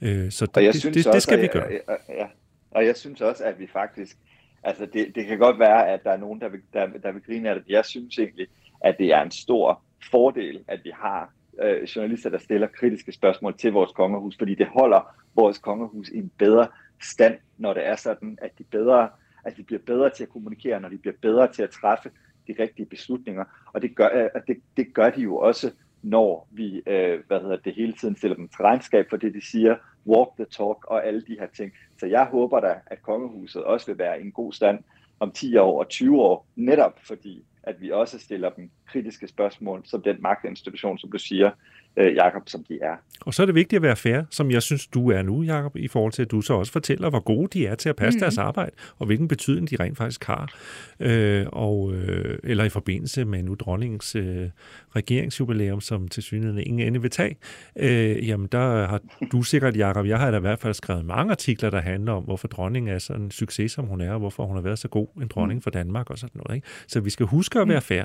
[0.01, 1.69] Øh, så det, det, det, det skal vi gøre.
[2.09, 2.27] Ja,
[2.71, 4.17] og jeg synes også, at vi faktisk
[4.63, 7.21] Altså, det, det kan godt være, at der er nogen, der vil, der, der vil
[7.21, 7.63] grine af det.
[7.69, 8.47] Jeg synes egentlig,
[8.81, 9.81] at det er en stor
[10.11, 11.33] fordel, at vi har
[11.63, 16.17] øh, journalister, der stiller kritiske spørgsmål til vores kongehus, fordi det holder vores kongehus i
[16.17, 16.67] en bedre
[17.01, 19.09] stand, når det er sådan, at de, bedre,
[19.45, 22.09] at de bliver bedre til at kommunikere, når de bliver bedre til at træffe
[22.47, 23.43] de rigtige beslutninger.
[23.73, 27.57] Og det gør, øh, det, det gør de jo også, når vi øh, hvad hedder
[27.57, 29.75] det, hele tiden stiller dem til regnskab for det, de siger,
[30.07, 31.71] walk the talk og alle de her ting.
[31.99, 34.79] Så jeg håber da, at kongehuset også vil være i en god stand
[35.19, 39.81] om 10 år og 20 år, netop fordi, at vi også stiller dem kritiske spørgsmål,
[39.85, 41.51] som den magtinstitution, som du siger,
[41.97, 42.95] øh, Jakob, som de er.
[43.21, 45.75] Og så er det vigtigt at være fair, som jeg synes, du er nu, Jakob,
[45.75, 48.17] i forhold til, at du så også fortæller, hvor gode de er til at passe
[48.17, 48.19] mm.
[48.19, 50.53] deres arbejde, og hvilken betydning de rent faktisk har.
[50.99, 54.49] Øh, og, øh, eller i forbindelse med nu dronningens øh,
[54.95, 57.37] regeringsjubilæum, som til synligheden ingen ende vil tage.
[57.75, 61.31] Øh, jamen, der har du sikkert, Jakob, jeg har da i hvert fald skrevet mange
[61.31, 64.45] artikler, der handler om, hvorfor dronningen er sådan en succes, som hun er, og hvorfor
[64.45, 65.61] hun har været så god en dronning mm.
[65.61, 66.55] for Danmark og sådan noget.
[66.55, 66.67] Ikke?
[66.87, 68.03] Så vi skal huske at være fair.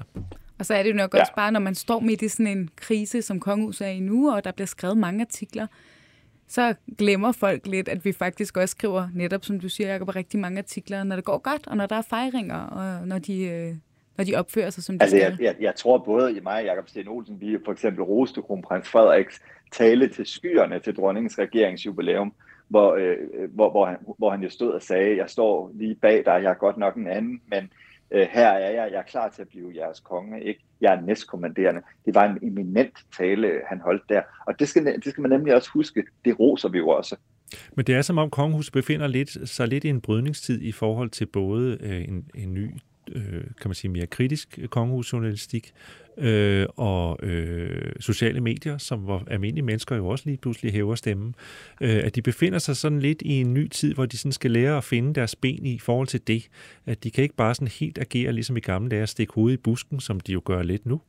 [0.63, 1.21] Og så er det jo nok ja.
[1.21, 4.33] også bare, når man står midt i sådan en krise, som kongehuset er i nu,
[4.33, 5.67] og der bliver skrevet mange artikler,
[6.49, 10.41] så glemmer folk lidt, at vi faktisk også skriver, netop som du siger, Jacob, rigtig
[10.41, 13.75] mange artikler, når det går godt, og når der er fejringer, og når de, øh,
[14.17, 15.37] når de opfører sig, som de altså, skal.
[15.39, 18.43] Jeg, jeg, jeg tror både i mig og Jacob Sten Olsen, vi for eksempel roste
[18.43, 19.43] kronprins Frederiks
[19.73, 22.33] tale til skyerne til dronningens regeringsjubilæum,
[22.69, 23.17] hvor, øh,
[23.55, 26.51] hvor, hvor, han, hvor han jo stod og sagde, jeg står lige bag dig, jeg
[26.51, 27.73] er godt nok en anden, men
[28.13, 30.61] øh, her er jeg, jeg er klar til at blive jeres konge, ikke?
[30.81, 31.81] jeg er næstkommanderende.
[32.07, 34.23] Det var en eminent tale, han holdt der.
[34.47, 37.17] Og det skal, det skal man nemlig også huske, det roser vi jo også.
[37.77, 41.11] Men det er som om kongehuset befinder lidt, sig lidt i en brydningstid i forhold
[41.11, 42.71] til både øh, en, en ny
[43.13, 45.73] øh, kan man sige, mere kritisk kongehusjournalistik,
[46.19, 51.35] øh, og øh, sociale medier, som hvor almindelige mennesker jo også lige pludselig hæver stemmen,
[51.81, 54.51] øh, at de befinder sig sådan lidt i en ny tid, hvor de sådan skal
[54.51, 56.49] lære at finde deres ben i forhold til det.
[56.87, 59.61] At de kan ikke bare sådan helt agere ligesom i gamle dage, stikke hovedet i
[59.61, 61.01] busken, som de jo gør lidt nu,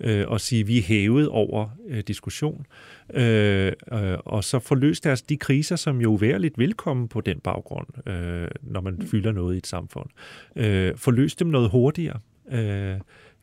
[0.00, 2.66] øh, og sige, vi er hævet over øh, diskussion,
[3.14, 7.20] øh, øh, og så få løst deres, de kriser, som jo er lidt velkommen på
[7.20, 10.08] den baggrund, øh, når man fylder noget i et samfund.
[10.56, 12.20] Øh, få løst dem noget hurtigere.
[12.52, 12.96] Øh,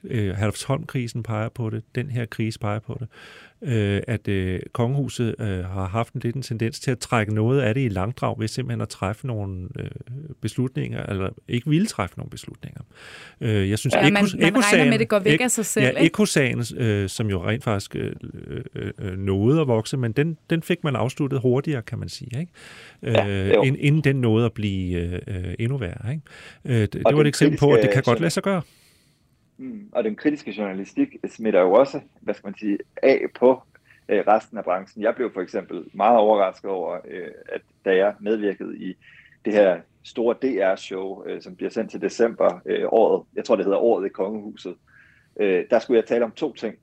[0.09, 3.07] øh, Herlufsholm-krisen peger på det, den her krise peger på det,
[3.61, 7.61] øh, at øh, kongehuset øh, har haft en lidt en tendens til at trække noget
[7.61, 9.89] af det i langdrag ved simpelthen at træffe nogle øh,
[10.41, 12.81] beslutninger, eller ikke ville træffe nogle beslutninger.
[13.41, 14.23] Øh, jeg synes, ja, man, man
[14.63, 15.85] regner med, at det går væk af sig selv.
[15.85, 18.11] Ja, ekosagen, øh, som jo rent faktisk øh,
[18.75, 22.39] øh, øh, nåede at vokse, men den, den fik man afsluttet hurtigere, kan man sige,
[22.39, 22.51] ikke?
[23.03, 26.13] Øh, ja, inden den nåede at blive øh, endnu værre.
[26.13, 26.23] Ikke?
[26.65, 28.61] Øh, det, det var et eksempel på, at det kan godt lade sig gøre.
[29.57, 29.89] Mm.
[29.91, 33.63] Og den kritiske journalistik smitter jo også, hvad skal man sige, af på
[34.09, 35.03] øh, resten af branchen.
[35.03, 38.95] Jeg blev for eksempel meget overrasket over, øh, at da jeg medvirkede i
[39.45, 43.65] det her store DR-show, øh, som bliver sendt til december øh, året, jeg tror det
[43.65, 44.75] hedder Året i Kongehuset,
[45.39, 46.75] øh, der skulle jeg tale om to ting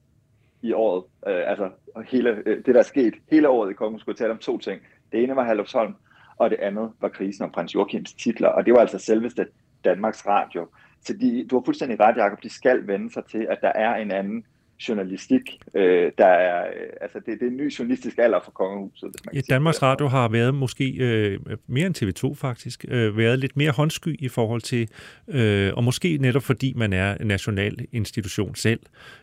[0.62, 1.04] i året.
[1.26, 1.70] Øh, altså
[2.06, 4.58] hele, øh, det, der er sket hele året i Kongehuset, skulle jeg tale om to
[4.58, 4.82] ting.
[5.12, 5.94] Det ene var Herlufsholm,
[6.36, 9.46] og det andet var krisen om prins Joachims titler, og det var altså selveste
[9.84, 10.68] Danmarks Radio,
[11.04, 13.94] så de, du har fuldstændig ret, Jacob, de skal vende sig til, at der er
[13.94, 14.44] en anden
[14.88, 15.42] journalistik,
[15.74, 19.10] øh, der er, øh, altså det, det er en ny journalistisk alder for kongehuset.
[19.10, 23.38] Hvis man ja, Danmarks Radio har været måske øh, mere end TV2 faktisk, øh, været
[23.38, 24.88] lidt mere håndsky i forhold til,
[25.28, 28.80] øh, og måske netop fordi man er en national institution selv,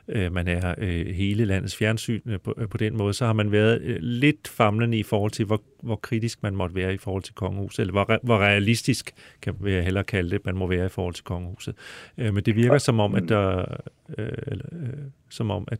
[0.07, 3.34] øh, man er øh, hele landets fjernsyn øh, på, øh, på den måde, så har
[3.34, 6.97] man været øh, lidt famlende i forhold til, hvor, hvor kritisk man måtte være i
[6.97, 10.86] forhold til kongehuset, eller hvor, hvor realistisk, kan jeg hellere kalde det, man må være
[10.86, 11.75] i forhold til kongehuset.
[12.17, 13.65] Øh, men det virker som om, at der...
[14.17, 14.59] Øh, øh,
[15.30, 15.80] som om, at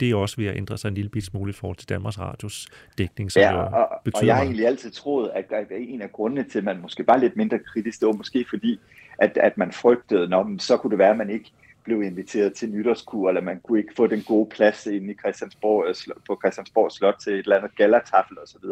[0.00, 2.68] det også vil ændre sig en lille smule i forhold til Danmarks Radios
[2.98, 6.44] dækning, som ja, og, betyder og jeg har egentlig altid troet, at, en af grundene
[6.48, 8.80] til, at man måske var lidt mindre kritisk, det var måske fordi,
[9.18, 11.52] at, at man frygtede, når så kunne det være, at man ikke
[11.84, 15.86] blev inviteret til nytårskur, eller man kunne ikke få den gode plads inde i Christiansborg,
[15.88, 15.94] øh,
[16.26, 18.64] på Christiansborg Slot til et eller andet gallertafel osv.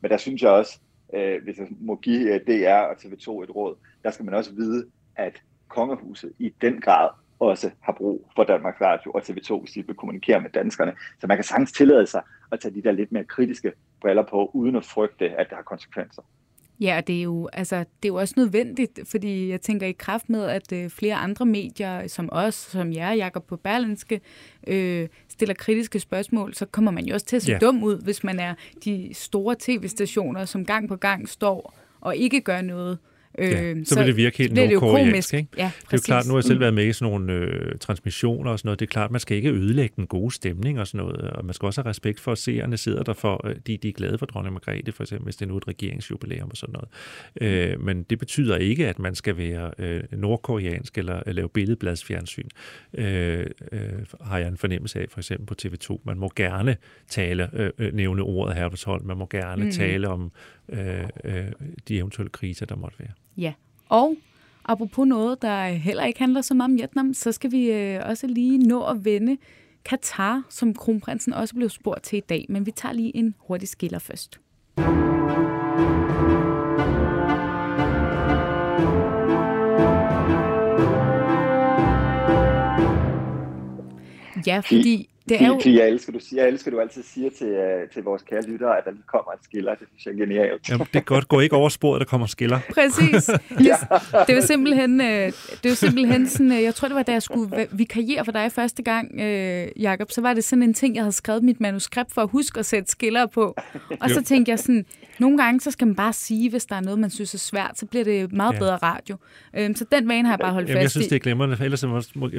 [0.00, 0.78] Men der synes jeg også,
[1.14, 4.54] øh, hvis jeg må give øh, DR og TV2 et råd, der skal man også
[4.54, 4.86] vide,
[5.16, 9.86] at kongehuset i den grad også har brug for Danmarks Radio og TV2, hvis de
[9.86, 10.94] vil kommunikere med danskerne.
[11.20, 12.22] Så man kan sagtens tillade sig
[12.52, 15.62] at tage de der lidt mere kritiske briller på, uden at frygte, at det har
[15.62, 16.22] konsekvenser.
[16.80, 19.92] Ja, og det er jo, altså, det er jo også nødvendigt, fordi jeg tænker i
[19.92, 24.20] kraft med, at øh, flere andre medier, som os, som jer, Jakob på Berlinske,
[24.66, 27.58] øh, stiller kritiske spørgsmål, så kommer man jo også til at se ja.
[27.58, 28.54] dum ud, hvis man er
[28.84, 32.98] de store tv-stationer, som gang på gang står og ikke gør noget.
[33.38, 35.34] Ja, øh, så, så vil det virke helt nordkoreansk.
[35.34, 35.48] Ikke?
[35.56, 36.60] Ja, det er jo klart, nu har jeg selv mm.
[36.60, 38.80] været med i sådan nogle øh, transmissioner og sådan noget.
[38.80, 41.20] Det er klart, man skal ikke ødelægge den gode stemning og sådan noget.
[41.20, 43.88] Og man skal også have respekt for, at seerne sidder der for, øh, de, de
[43.88, 46.72] er glade for dronning Margrethe, for eksempel, hvis det er nu et regeringsjubilæum og sådan
[46.72, 46.88] noget.
[47.40, 52.48] Øh, men det betyder ikke, at man skal være øh, nordkoreansk eller øh, lave billedbladsfjernsyn.
[52.94, 53.80] Øh, øh,
[54.20, 56.00] har jeg en fornemmelse af, for eksempel på TV2.
[56.04, 56.76] Man må gerne
[57.08, 59.06] tale, øh, øh nævne ordet Herbertsholm.
[59.06, 59.70] Man må gerne mm.
[59.70, 60.32] tale om
[60.68, 61.44] øh, øh,
[61.88, 63.12] de eventuelle kriser, der måtte være.
[63.36, 63.52] Ja,
[63.88, 64.16] og
[64.64, 68.26] apropos noget, der heller ikke handler så meget om Vietnam, så skal vi øh, også
[68.26, 69.36] lige nå at vende
[69.84, 72.46] Katar, som kronprinsen også blev spurgt til i dag.
[72.48, 74.40] Men vi tager lige en hurtig skiller først.
[84.46, 85.60] Ja, fordi det er jo...
[85.64, 88.78] Jeg elsker, du, siger, jeg elsker, du altid siger til, uh, til vores kære lyttere,
[88.78, 89.74] at der lige kommer en skiller.
[89.74, 90.68] Det synes jeg er genialt.
[90.68, 91.28] Jamen, det er godt.
[91.28, 92.58] Gå ikke over sporet, der kommer skiller.
[92.74, 93.24] Præcis.
[93.24, 93.76] Det, ja.
[94.26, 97.22] det var simpelthen, øh, det var simpelthen sådan, øh, jeg tror, det var, da jeg
[97.22, 101.02] skulle vikariere for dig første gang, øh, Jakob, så var det sådan en ting, jeg
[101.02, 103.54] havde skrevet mit manuskript for at huske at sætte skiller på.
[104.00, 104.86] Og så tænkte jeg sådan,
[105.20, 107.78] nogle gange, så skal man bare sige, hvis der er noget, man synes er svært,
[107.78, 108.58] så bliver det meget ja.
[108.58, 109.16] bedre radio.
[109.56, 110.84] Øhm, så den vane har jeg bare holdt Jamen, fast i.
[110.84, 111.84] Jeg synes, det er glemrende, for ellers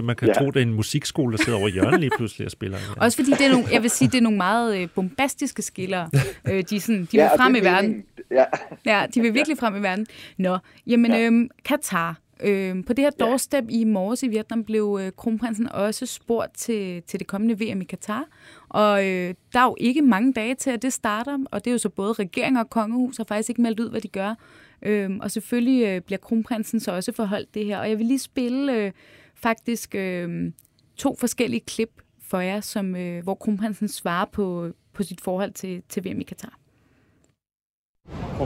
[0.04, 0.34] man kan ja.
[0.34, 2.78] tro, det er en musikskole, der sidder over hjørnet lige pludselig og spiller.
[2.78, 3.02] Ja.
[3.06, 6.10] Også fordi det er nogle, jeg vil sige, det er nogle meget øh, bombastiske skiller.
[6.52, 8.04] Øh, de, sådan, de ja, vil frem i verden.
[8.32, 8.46] Ja.
[8.86, 10.08] ja, de vil virkelig frem i verden.
[10.38, 10.58] Nå,
[10.88, 11.26] jamen, ja.
[11.26, 12.21] øhm, Katar.
[12.44, 13.76] Øh, på det her doorstep ja.
[13.76, 17.86] i morges i Vietnam blev øh, kronprinsen også spurgt til, til det kommende VM i
[17.86, 18.26] Katar.
[18.70, 21.74] Og øh, der er jo ikke mange dage til, at det starter, og det er
[21.74, 24.36] jo så både regering og kongehus har faktisk ikke meldt ud, hvad de gør.
[24.82, 27.80] Øh, og selvfølgelig øh, bliver kronprinsen så også forholdt det her.
[27.80, 28.92] Og jeg vil lige spille øh,
[29.36, 30.52] faktisk øh,
[30.96, 35.84] to forskellige klip for jer, som, øh, hvor kronprinsen svarer på, på sit forhold til,
[35.90, 36.61] til VM i Katar.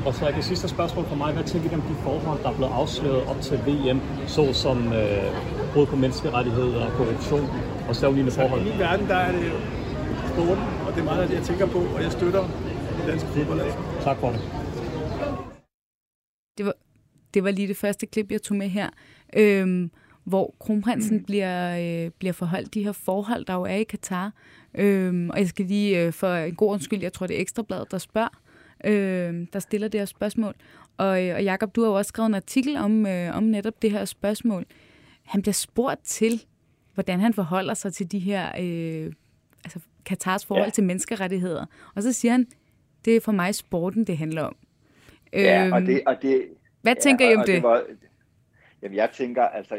[0.03, 1.33] Så det sidste spørgsmål for mig.
[1.33, 5.31] Hvad tænker du om de forhold, der er blevet afsløret op til VM, såsom øh,
[5.73, 7.47] brud på menneskerettigheder, korruption
[7.89, 8.61] og slavlignende forhold?
[8.61, 9.51] I min verden, der er det
[10.31, 12.43] sporten, og det er meget af det, jeg tænker på, og jeg støtter
[12.97, 13.71] det danske fodboldlag.
[14.01, 14.41] Tak for det.
[16.57, 16.73] Det var,
[17.33, 18.89] det var lige det første klip, jeg tog med her,
[19.35, 19.91] øhm,
[20.23, 21.23] hvor kronprinsen mm.
[21.23, 21.55] bliver,
[22.05, 24.31] øh, bliver forholdt de her forhold, der jo er i Katar.
[24.75, 27.91] Øhm, og jeg skal lige øh, for en god undskyld, jeg tror, det er Ekstrabladet,
[27.91, 28.44] der spørger,
[28.85, 30.55] øh, der stiller det her spørgsmål.
[30.97, 33.81] Og, øh, og Jakob, du har jo også skrevet en artikel om, øh, om netop
[33.81, 34.65] det her spørgsmål.
[35.23, 36.45] Han bliver spurgt til,
[36.93, 39.13] hvordan han forholder sig til de her, øh,
[39.63, 40.69] altså Katars forhold ja.
[40.69, 41.65] til menneskerettigheder.
[41.95, 42.47] Og så siger han,
[43.05, 44.55] det er for mig sporten, det handler om.
[45.33, 46.01] Ja, og øhm, det...
[46.05, 46.45] Og det
[46.81, 47.55] hvad tænker ja, I om det?
[47.55, 47.83] det var,
[48.81, 49.75] jamen, jeg tænker, altså,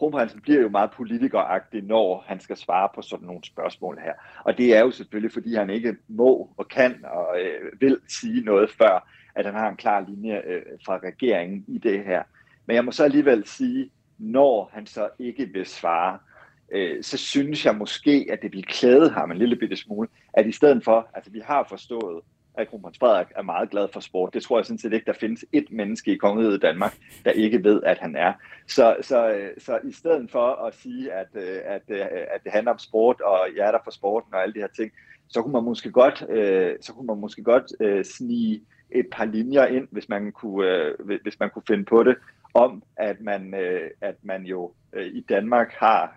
[0.00, 4.12] kronprinsen bliver jo meget politikeragtig, når han skal svare på sådan nogle spørgsmål her.
[4.44, 8.40] Og det er jo selvfølgelig, fordi han ikke må og kan og øh, vil sige
[8.44, 12.22] noget før, at han har en klar linje øh, fra regeringen i det her.
[12.66, 16.18] Men jeg må så alligevel sige, når han så ikke vil svare,
[16.72, 20.46] øh, så synes jeg måske, at det vil klæde ham en lille bitte smule, at
[20.46, 22.22] i stedet for, altså vi har forstået,
[22.54, 24.34] at kronprins Frederik er meget glad for sport.
[24.34, 27.64] Det tror jeg sådan set ikke, der findes et menneske i kongeriget Danmark, der ikke
[27.64, 28.32] ved, at han er.
[28.66, 32.52] Så, så, øh, så i stedet for at sige, at, øh, at, øh, at det
[32.52, 34.92] handler om sport, og jeg er der for sporten og alle de her ting,
[35.28, 36.18] så kunne man måske godt,
[36.84, 41.50] så kunne man måske godt snige et par linjer ind, hvis man kunne, hvis man
[41.50, 42.16] kunne finde på det,
[42.54, 43.54] om at man,
[44.00, 46.16] at man jo i Danmark har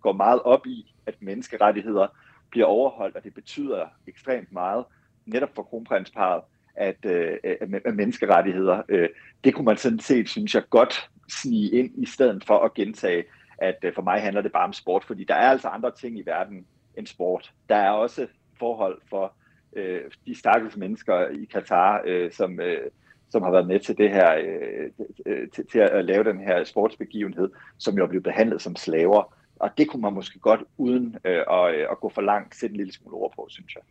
[0.00, 2.06] går meget op i, at menneskerettigheder
[2.50, 4.84] bliver overholdt, og det betyder ekstremt meget
[5.26, 6.42] netop for kronprinsparet,
[6.74, 7.38] at, øh,
[7.84, 9.08] at menneskerettigheder, øh,
[9.44, 13.24] det kunne man sådan set, synes jeg, godt snige ind, i stedet for at gentage,
[13.58, 16.18] at øh, for mig handler det bare om sport, fordi der er altså andre ting
[16.18, 16.66] i verden
[16.96, 17.52] end sport.
[17.68, 18.26] Der er også
[18.58, 19.32] forhold for
[19.76, 22.90] øh, de stakkels mennesker i Katar, øh, som, øh,
[23.28, 24.90] som har været med til det her, øh,
[25.26, 29.34] øh, til, til at lave den her sportsbegivenhed, som jo er blevet behandlet som slaver.
[29.56, 32.72] Og det kunne man måske godt, uden øh, at, øh, at gå for langt, sætte
[32.72, 33.82] en lille smule ord på, synes jeg.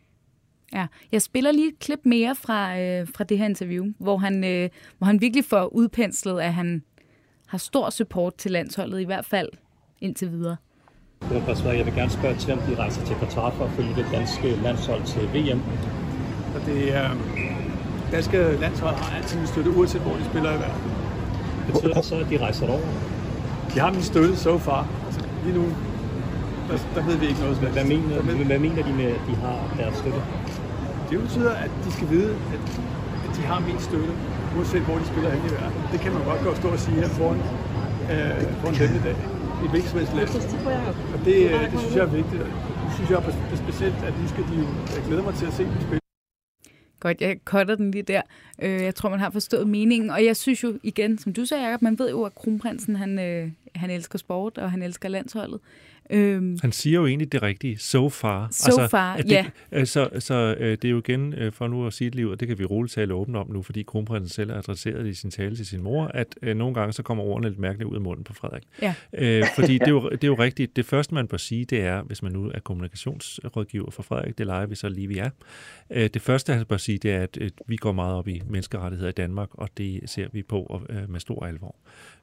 [0.74, 4.44] Ja, jeg spiller lige et klip mere fra, øh, fra det her interview, hvor han,
[4.44, 6.82] øh, hvor han virkelig får udpenslet, at han
[7.46, 9.48] har stor support til landsholdet, i hvert fald
[10.00, 10.56] indtil videre.
[11.64, 14.56] Jeg vil gerne spørge til, om de rejser til Qatar for at følge det danske
[14.62, 15.62] landshold til VM.
[16.54, 17.10] Og det er,
[18.12, 20.92] danske landshold har altid min støtte, uanset hvor de spiller i verden.
[21.66, 22.80] Betyder det så, at de rejser over?
[23.74, 24.88] De har min støtte so far.
[25.06, 25.64] Altså, lige nu,
[26.68, 27.56] der, der ved vi ikke noget.
[27.56, 30.20] Hvad mener, hvad mener de med, at de har deres støtte?
[31.10, 32.62] Det betyder, at de skal vide, at,
[33.24, 34.12] at de har min støtte,
[34.56, 35.80] uanset hvor de spiller hen i verden.
[35.92, 37.38] Det kan man godt gå og stå og sige her foran,
[38.12, 39.16] øh, foran denne dag.
[39.62, 40.28] I et hvilket som helst land.
[41.14, 42.42] Og det, øh, det synes jeg er vigtigt.
[42.86, 44.66] Det synes jeg er specielt, at nu skal de jo...
[44.96, 46.00] Jeg glæder mig til at se dem spille.
[47.00, 48.22] Godt, jeg cutter den lige der.
[48.62, 50.10] Øh, jeg tror, man har forstået meningen.
[50.10, 53.18] Og jeg synes jo igen, som du sagde, Jacob, man ved jo, at kronprinsen han,
[53.18, 55.60] øh, han elsker sport, og han elsker landsholdet.
[56.10, 58.48] Øhm, Han siger jo egentlig det rigtige, so far.
[58.50, 59.44] So altså, far, det, ja.
[59.74, 59.86] Yeah.
[59.86, 62.36] Så, så øh, det er jo igen, øh, for nu at sige det lige ud,
[62.36, 65.30] det kan vi roligt tale åbent om nu, fordi kronprinsen selv har adresseret i sin
[65.30, 68.00] tale til sin mor, at øh, nogle gange så kommer ordene lidt mærkeligt ud af
[68.00, 68.62] munden på Frederik.
[68.82, 68.94] Ja.
[69.12, 70.76] Øh, fordi det er, jo, det er jo rigtigt.
[70.76, 74.46] Det første, man bør sige, det er, hvis man nu er kommunikationsrådgiver for Frederik, det
[74.46, 75.30] leger vi så lige, vi er.
[75.90, 78.42] Øh, det første, han bør sige, det er, at øh, vi går meget op i
[78.46, 81.76] menneskerettigheder i Danmark, og det ser vi på øh, med stor alvor.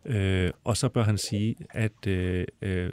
[0.05, 2.89] Øh, og så bør han sige, at øh, øh,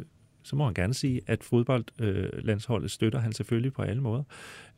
[0.49, 4.23] så må han gerne sige, at fodboldlandsholdet øh, støtter han selvfølgelig på alle måder.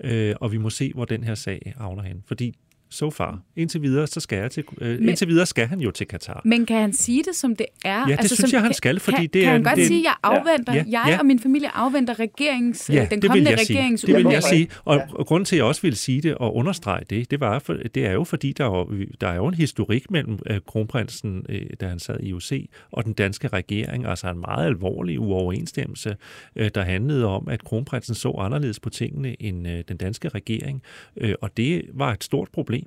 [0.00, 2.22] Øh, og vi må se, hvor den her sag havner hen.
[2.26, 2.54] Fordi
[2.90, 3.40] so far.
[3.56, 6.42] Indtil videre, så skal jeg til, øh, men, indtil videre skal han jo til Katar.
[6.44, 7.98] Men kan han sige det, som det er?
[7.98, 9.44] Ja, det altså, synes som, jeg, han skal, fordi kan, det er...
[9.44, 12.20] Kan han godt det, sige, at jeg afventer, ja, ja, jeg og min familie afventer
[12.20, 14.68] regerings, ja, den kommende regerings Det vil jeg sige.
[14.84, 15.02] Og, ja.
[15.14, 17.74] og grunden til, at jeg også vil sige det og understrege det, det, var for,
[17.94, 21.54] det er jo fordi, der er, der er jo en historik mellem uh, kronprinsen, uh,
[21.80, 24.06] da han sad i UC, og den danske regering.
[24.06, 26.16] Altså en meget alvorlig uoverensstemmelse,
[26.60, 30.82] uh, der handlede om, at kronprinsen så anderledes på tingene end uh, den danske regering.
[31.24, 32.79] Uh, og det var et stort problem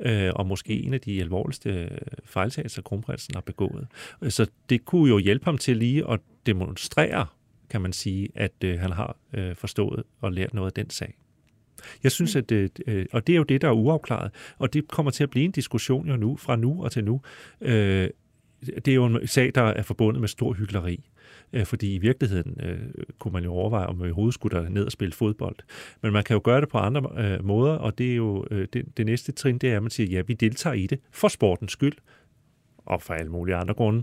[0.00, 1.88] øh, og måske en af de alvorligste
[2.24, 3.86] fejltagelser, kronprinsen har begået.
[4.28, 7.26] Så det kunne jo hjælpe ham til lige at demonstrere,
[7.70, 11.14] kan man sige, at øh, han har øh, forstået og lært noget af den sag.
[12.02, 15.10] Jeg synes, at, øh, og det er jo det, der er uafklaret, og det kommer
[15.12, 17.20] til at blive en diskussion jo nu, fra nu og til nu.
[17.60, 18.08] Øh,
[18.66, 21.04] det er jo en sag, der er forbundet med stor hyggeleri.
[21.52, 22.78] Øh, fordi i virkeligheden øh,
[23.18, 25.56] kunne man jo overveje, om man i hovedet skulle der ned og spille fodbold.
[26.02, 28.68] Men man kan jo gøre det på andre øh, måder, og det er jo øh,
[28.72, 31.28] det, det næste trin, det er, at man siger, ja, vi deltager i det for
[31.28, 31.94] sportens skyld
[32.86, 34.02] og for alle mulige andre grunde.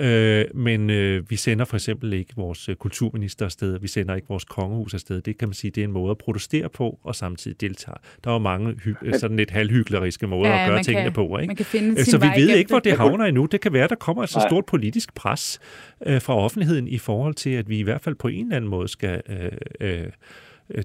[0.00, 4.28] Øh, men øh, vi sender for eksempel ikke vores øh, kulturminister afsted, vi sender ikke
[4.28, 5.20] vores kongehus afsted.
[5.20, 7.96] Det kan man sige, det er en måde at protestere på, og samtidig deltage.
[8.24, 11.38] Der er jo mange hy- sådan lidt halvhykleriske måder ja, at gøre tingene kan, på.
[11.38, 11.46] Ikke?
[11.46, 13.46] Man kan finde øh, Så vi ved ikke, hvor det havner endnu.
[13.46, 15.60] Det kan være, der kommer et så stort politisk pres
[16.06, 18.70] øh, fra offentligheden i forhold til, at vi i hvert fald på en eller anden
[18.70, 19.22] måde skal...
[19.28, 19.50] Øh,
[19.80, 20.06] øh, Øh,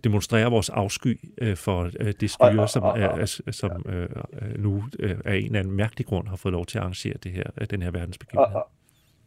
[0.04, 4.10] demonstrere vores afsky øh, for øh, det styre, som, er, som øh,
[4.58, 7.32] nu øh, af en eller anden mærkelig grund har fået lov til at arrangere det
[7.32, 8.56] her, den her verdensbegivenhed.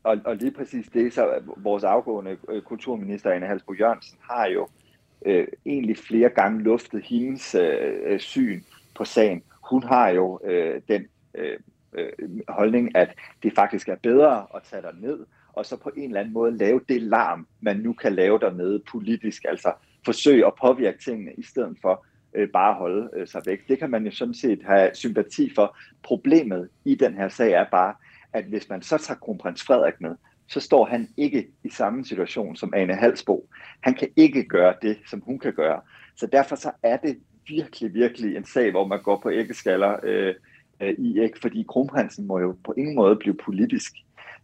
[0.02, 4.68] Og, og, lige præcis det, så vores afgående kulturminister, Anne Halsbo Jørgensen, har jo
[5.26, 8.62] øh, egentlig flere gange luftet hendes øh, syn
[8.96, 9.42] på sagen.
[9.70, 11.58] Hun har jo øh, den øh,
[12.48, 16.20] holdning, at det faktisk er bedre at tage der ned, og så på en eller
[16.20, 19.44] anden måde lave det larm, man nu kan lave dernede politisk.
[19.48, 19.72] Altså
[20.04, 23.68] forsøge at påvirke tingene, i stedet for øh, bare at holde øh, sig væk.
[23.68, 25.76] Det kan man jo sådan set have sympati for.
[26.02, 27.94] Problemet i den her sag er bare,
[28.32, 30.14] at hvis man så tager kronprins Frederik med,
[30.48, 33.48] så står han ikke i samme situation som Ane Halsbo.
[33.80, 35.80] Han kan ikke gøre det, som hun kan gøre.
[36.16, 40.34] Så derfor så er det virkelig, virkelig en sag, hvor man går på æggeskaller øh,
[40.80, 43.92] øh, i æg, fordi kronprinsen må jo på ingen måde blive politisk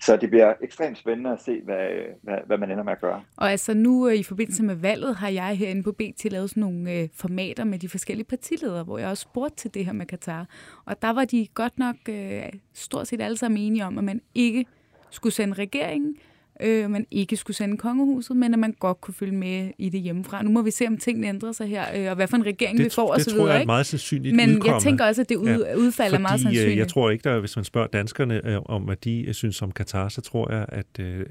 [0.01, 1.88] så det bliver ekstremt spændende at se, hvad,
[2.22, 3.22] hvad, hvad man ender med at gøre.
[3.36, 6.61] Og altså nu øh, i forbindelse med valget har jeg herinde på BT lavet sådan
[6.61, 10.07] nogle øh, formater med de forskellige partiledere, hvor jeg også spurgte til det her med
[10.07, 10.47] Katar.
[10.84, 12.42] Og der var de godt nok øh,
[12.74, 14.66] stort set alle sammen enige om, at man ikke
[15.11, 16.16] skulle sende regeringen,
[16.61, 20.00] øh, man ikke skulle sende kongehuset, men at man godt kunne følge med i det
[20.00, 20.42] hjemmefra.
[20.42, 22.78] Nu må vi se, om tingene ændrer sig her, øh, og hvad for en regering
[22.78, 23.18] det, vi får osv.
[23.18, 24.74] Det tror jeg er et meget sandsynligt Men udkomme.
[24.74, 26.72] jeg tænker også, at det ud, ja, udfald er meget sandsynligt.
[26.72, 29.62] Øh, jeg tror ikke, der, hvis man spørger danskerne øh, om, hvad de øh, synes
[29.62, 31.26] om Katar, så tror jeg, at øh,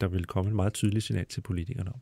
[0.00, 2.00] der vil komme en meget tydelig signal til politikerne om.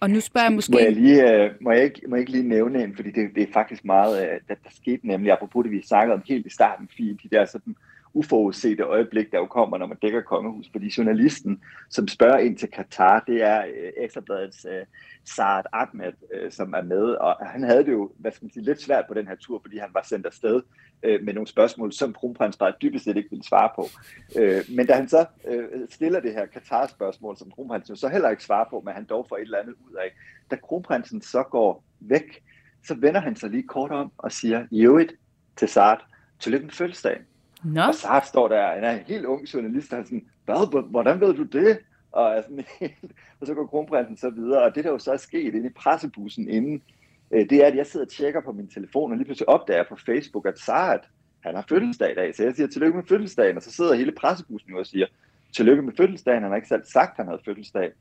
[0.00, 0.72] Og nu spørger jeg måske...
[0.72, 3.30] Må jeg, lige, øh, må jeg, ikke, må jeg ikke lige nævne en, fordi det,
[3.34, 6.46] det er faktisk meget, øh, der, der skete nemlig, apropos det, vi snakkede om helt
[6.46, 7.76] i starten, fordi de der sådan
[8.16, 10.68] uforudsete øjeblik, der jo kommer, når man dækker kongehus.
[10.72, 14.86] Fordi journalisten, som spørger ind til Katar, det er øh, Ekstrabladets øh,
[15.24, 17.04] Saad Ahmed, øh, som er med.
[17.04, 19.60] Og han havde det jo, hvad skal man sige, lidt svært på den her tur,
[19.60, 20.62] fordi han var sendt afsted
[21.02, 23.86] øh, med nogle spørgsmål, som kronprins bare dybest set ikke ville svare på.
[24.38, 28.44] Øh, men da han så øh, stiller det her Katar-spørgsmål, som kronprinsen så heller ikke
[28.44, 30.12] svarer på, men han dog får et eller andet ud af,
[30.50, 32.42] da kronprinsen så går væk,
[32.84, 35.12] så vender han sig lige kort om og siger, Jøvigt
[35.56, 35.96] til Saad,
[36.40, 37.22] tillykke med fødselsdagen.
[37.64, 37.82] Nå.
[37.82, 41.20] Og så står der, en, er en helt ung journalist, der er sådan, Hvad, hvordan
[41.20, 41.78] ved du det?
[42.12, 42.64] Og, er sådan,
[43.40, 45.72] og så går kronprinsen så videre, og det der jo så er sket inde i
[45.72, 46.82] pressebussen inden,
[47.30, 49.78] øh, det er, at jeg sidder og tjekker på min telefon, og lige pludselig opdager
[49.78, 50.98] jeg på Facebook, at Saad,
[51.40, 54.12] han har fødselsdag i dag, så jeg siger tillykke med fødselsdagen, og så sidder hele
[54.12, 55.06] pressebussen jo og siger,
[55.56, 57.92] tillykke med fødselsdagen, han har ikke selv sagt, at han havde fødselsdag.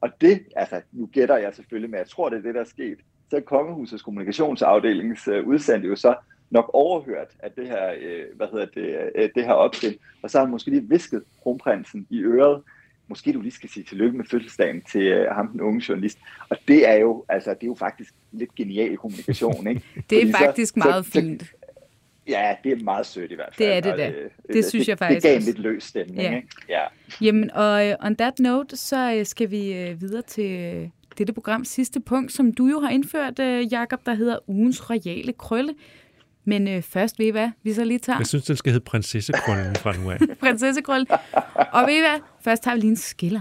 [0.00, 2.64] Og det, altså nu gætter jeg selvfølgelig, men jeg tror, det er det, der er
[2.64, 2.98] sket.
[3.30, 6.14] Så er Kongehusets kommunikationsafdelings uh, udsendte jo så
[6.50, 10.38] nok overhørt at det her, øh, hvad hedder det, øh, det her optrin, og så
[10.38, 12.62] har han måske lige visket kronprinsen i øret,
[13.08, 16.18] måske du lige skal sige tillykke med fødselsdagen til øh, ham, den unge journalist.
[16.48, 19.82] Og det er jo, altså, det er jo faktisk lidt genial kommunikation, ikke?
[20.10, 21.42] det er Fordi faktisk så, meget så, fint.
[21.42, 21.48] Så,
[22.28, 23.68] ja, det er meget sødt i hvert fald.
[23.68, 24.06] Det er det da.
[24.06, 26.36] Det, det synes det, jeg faktisk Det gav en lidt løs stemning, ja.
[26.36, 26.48] ikke?
[26.68, 26.82] Ja.
[27.20, 30.88] Jamen, og uh, on that note, så uh, skal vi uh, videre til uh,
[31.18, 35.32] dette programs sidste punkt, som du jo har indført, uh, Jakob, der hedder ugens royale
[35.32, 35.74] krølle.
[36.46, 38.18] Men øh, først, ved I hvad, vi så lige tager...
[38.18, 40.18] Jeg synes, den skal hedde prinsessekrøllen fra nu af.
[40.40, 41.06] Prinsessekrølle.
[41.72, 43.40] Og ved I hvad, først tager vi lige en skiller.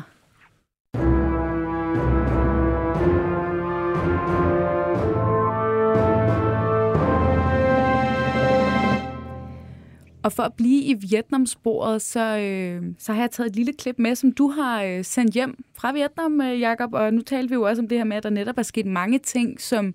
[10.24, 13.96] Og for at blive i Vietnamsporet, så, øh, så har jeg taget et lille klip
[14.00, 16.94] med, som du har øh, sendt hjem fra Vietnam, øh, Jakob.
[16.94, 18.86] Og nu talte vi jo også om det her med, at der netop er sket
[18.86, 19.94] mange ting, som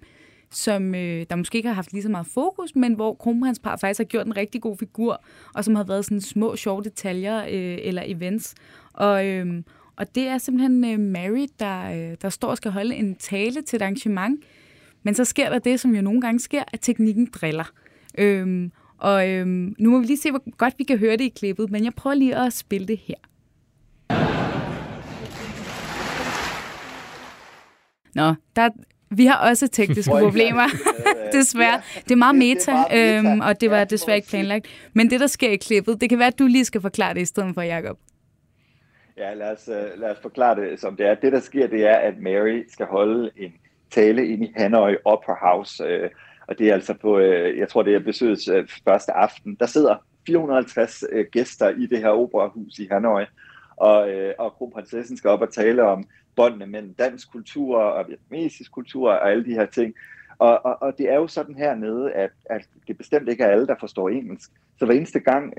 [0.53, 3.99] som øh, der måske ikke har haft lige så meget fokus, men hvor kronprinspar faktisk
[3.99, 5.25] har gjort en rigtig god figur,
[5.55, 8.55] og som har været sådan små, sjove detaljer øh, eller events.
[8.93, 9.63] Og, øh,
[9.97, 13.63] og det er simpelthen øh, Mary, der, øh, der står og skal holde en tale
[13.63, 14.45] til et arrangement,
[15.03, 17.73] men så sker der det, som jo nogle gange sker, at teknikken driller.
[18.19, 19.47] Øh, og øh,
[19.79, 21.93] nu må vi lige se, hvor godt vi kan høre det i klippet, men jeg
[21.95, 23.15] prøver lige at spille det her.
[28.15, 28.69] Nå, der,
[29.11, 30.67] vi har også tekniske problemer,
[31.33, 31.81] desværre.
[32.05, 34.67] Det er meget meta, øhm, og det var desværre ikke planlagt.
[34.93, 37.21] Men det, der sker i klippet, det kan være, at du lige skal forklare det
[37.21, 37.99] i stedet for, Jacob.
[39.17, 41.15] Ja, lad os, øh, lad os forklare det, som det er.
[41.15, 43.53] Det, der sker, det er, at Mary skal holde en
[43.91, 46.11] tale ind i Hanoi Opera House, øh,
[46.49, 49.57] og det er altså på, øh, jeg tror det er besøgets øh, første aften.
[49.61, 49.97] Der sidder
[50.27, 53.25] 450 øh, gæster i det her operahus i Hanoi,
[53.77, 56.05] og, øh, og kronprinsessen skal op og tale om
[56.41, 59.95] båndene mellem dansk kultur og vietnamesisk kultur og alle de her ting.
[60.39, 63.67] Og, og, og det er jo sådan hernede, at, at det bestemt ikke er alle,
[63.67, 64.51] der forstår engelsk.
[64.79, 65.55] Så hver eneste gang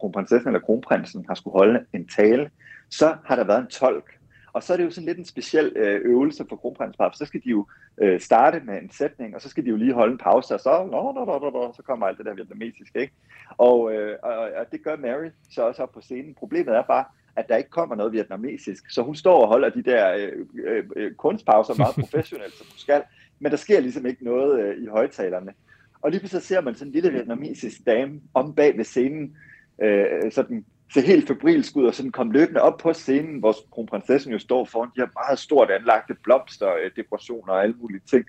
[0.00, 2.50] kronprinsessen eller kronprinsen har skulle holde en tale,
[2.90, 4.18] så har der været en tolk.
[4.52, 7.40] Og så er det jo sådan lidt en speciel øh, øvelse for kronprinsparet, så skal
[7.44, 7.66] de jo
[7.98, 10.60] øh, starte med en sætning, og så skal de jo lige holde en pause, og
[10.60, 13.12] så, nå, nå, nå, nå, nå, så kommer alt det der vietnamesisk, ikke?
[13.58, 16.34] Og, øh, og, og det gør Mary så også op på scenen.
[16.34, 17.04] Problemet er bare,
[17.36, 20.84] at der ikke kommer noget vietnamesisk, så hun står og holder de der øh, øh,
[20.96, 23.02] øh kunstpauser meget professionelt, som hun skal,
[23.38, 25.52] men der sker ligesom ikke noget øh, i højtalerne.
[26.02, 29.36] Og lige pludselig ser man sådan en lille vietnamesisk dame om bag ved scenen,
[29.82, 30.64] øh, sådan
[30.94, 34.64] se helt febrilsk ud og sådan komme løbende op på scenen, hvor kronprinsessen jo står
[34.64, 38.24] foran de her meget stort anlagte blomster, dekorationer og alle mulige ting,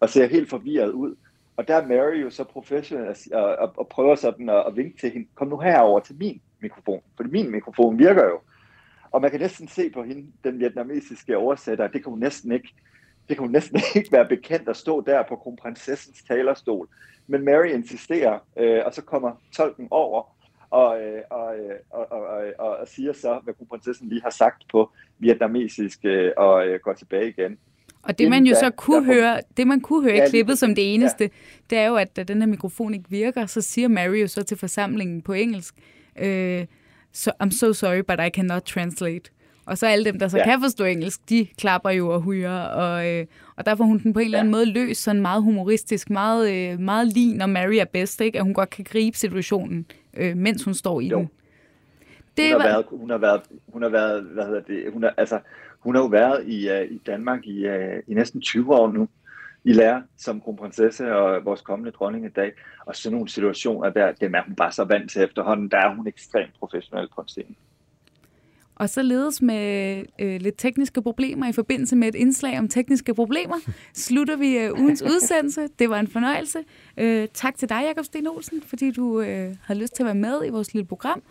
[0.00, 1.14] og ser helt forvirret ud.
[1.56, 5.00] Og der er Mary jo så professionel og, og, og prøver sådan at, at vinke
[5.00, 8.40] til hende, kom nu herover til min mikrofon, for min mikrofon virker jo.
[9.10, 12.68] Og man kan næsten se på hende, den vietnamesiske oversætter, det kan hun næsten ikke,
[13.28, 16.88] det kan hun næsten ikke være bekendt at stå der på kronprinsessens talerstol.
[17.26, 20.36] Men Mary insisterer, øh, og så kommer tolken over,
[20.70, 22.26] og, øh, og, øh, og, og,
[22.58, 27.28] og, og siger så, hvad kronprinsessen lige har sagt på vietnamesisk, øh, og går tilbage
[27.28, 27.58] igen.
[28.02, 30.94] Og det man jo så kunne høre, det man kunne høre i klippet som det
[30.94, 31.30] eneste, ja.
[31.70, 34.42] det er jo, at da den her mikrofon ikke virker, så siger Mary jo så
[34.42, 35.74] til forsamlingen på engelsk,
[36.20, 36.66] øh,
[37.12, 39.30] so, I'm so sorry, but I cannot translate.
[39.66, 40.44] Og så alle dem, der så ja.
[40.44, 44.12] kan forstå engelsk, de klapper jo og hujer, og, øh, og der får hun den
[44.12, 47.74] på en eller anden måde løs, sådan meget humoristisk, meget, øh, meget lige, når Mary
[47.74, 48.38] er bedst, ikke?
[48.38, 49.86] at hun godt kan gribe situationen,
[50.16, 51.18] øh, mens hun står i jo.
[51.18, 51.30] den.
[52.36, 52.74] Det hun, har var...
[52.74, 55.40] været, hun har været, hun har været, hvad hedder det, hun har, altså,
[55.80, 59.08] hun har jo været i, uh, i Danmark i, uh, i næsten 20 år nu,
[59.64, 62.52] i lære som kronprinsesse og vores kommende dronning i dag.
[62.86, 65.94] Og sådan nogle situationer der, dem er hun bare så vant til efterhånden, der er
[65.94, 67.56] hun ekstremt professionel på scenen.
[68.76, 73.14] Og så ledes med øh, lidt tekniske problemer i forbindelse med et indslag om tekniske
[73.14, 73.56] problemer,
[73.94, 75.68] slutter vi øh, ugens udsendelse.
[75.78, 76.58] Det var en fornøjelse.
[76.96, 80.14] Øh, tak til dig, Jakob Sten Olsen, fordi du øh, havde lyst til at være
[80.14, 81.22] med i vores lille program.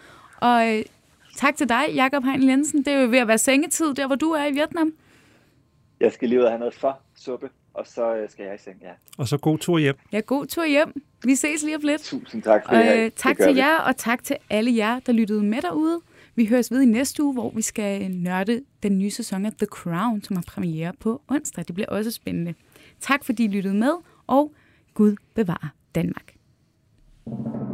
[0.42, 0.84] Og øh,
[1.36, 2.80] tak til dig, Jakob Hein Jensen.
[2.80, 4.94] Det er jo ved at være sengetid, der hvor du er i Vietnam.
[6.00, 8.58] Jeg skal lige ud og have noget for suppe, og så øh, skal jeg i
[8.58, 8.92] seng, ja.
[9.18, 9.96] Og så god tur hjem.
[10.12, 11.04] Ja, god tur hjem.
[11.24, 12.02] Vi ses lige om lidt.
[12.02, 12.98] Tusind tak for det.
[12.98, 16.02] Øh, tak til jer, og tak til alle jer, der lyttede med derude.
[16.36, 19.66] Vi høres ved i næste uge, hvor vi skal nørde den nye sæson af The
[19.66, 21.68] Crown, som har premiere på onsdag.
[21.68, 22.54] Det bliver også spændende.
[23.00, 23.94] Tak fordi I lyttede med,
[24.28, 24.54] og
[24.94, 26.34] Gud bevarer Danmark.
[27.26, 27.73] thank you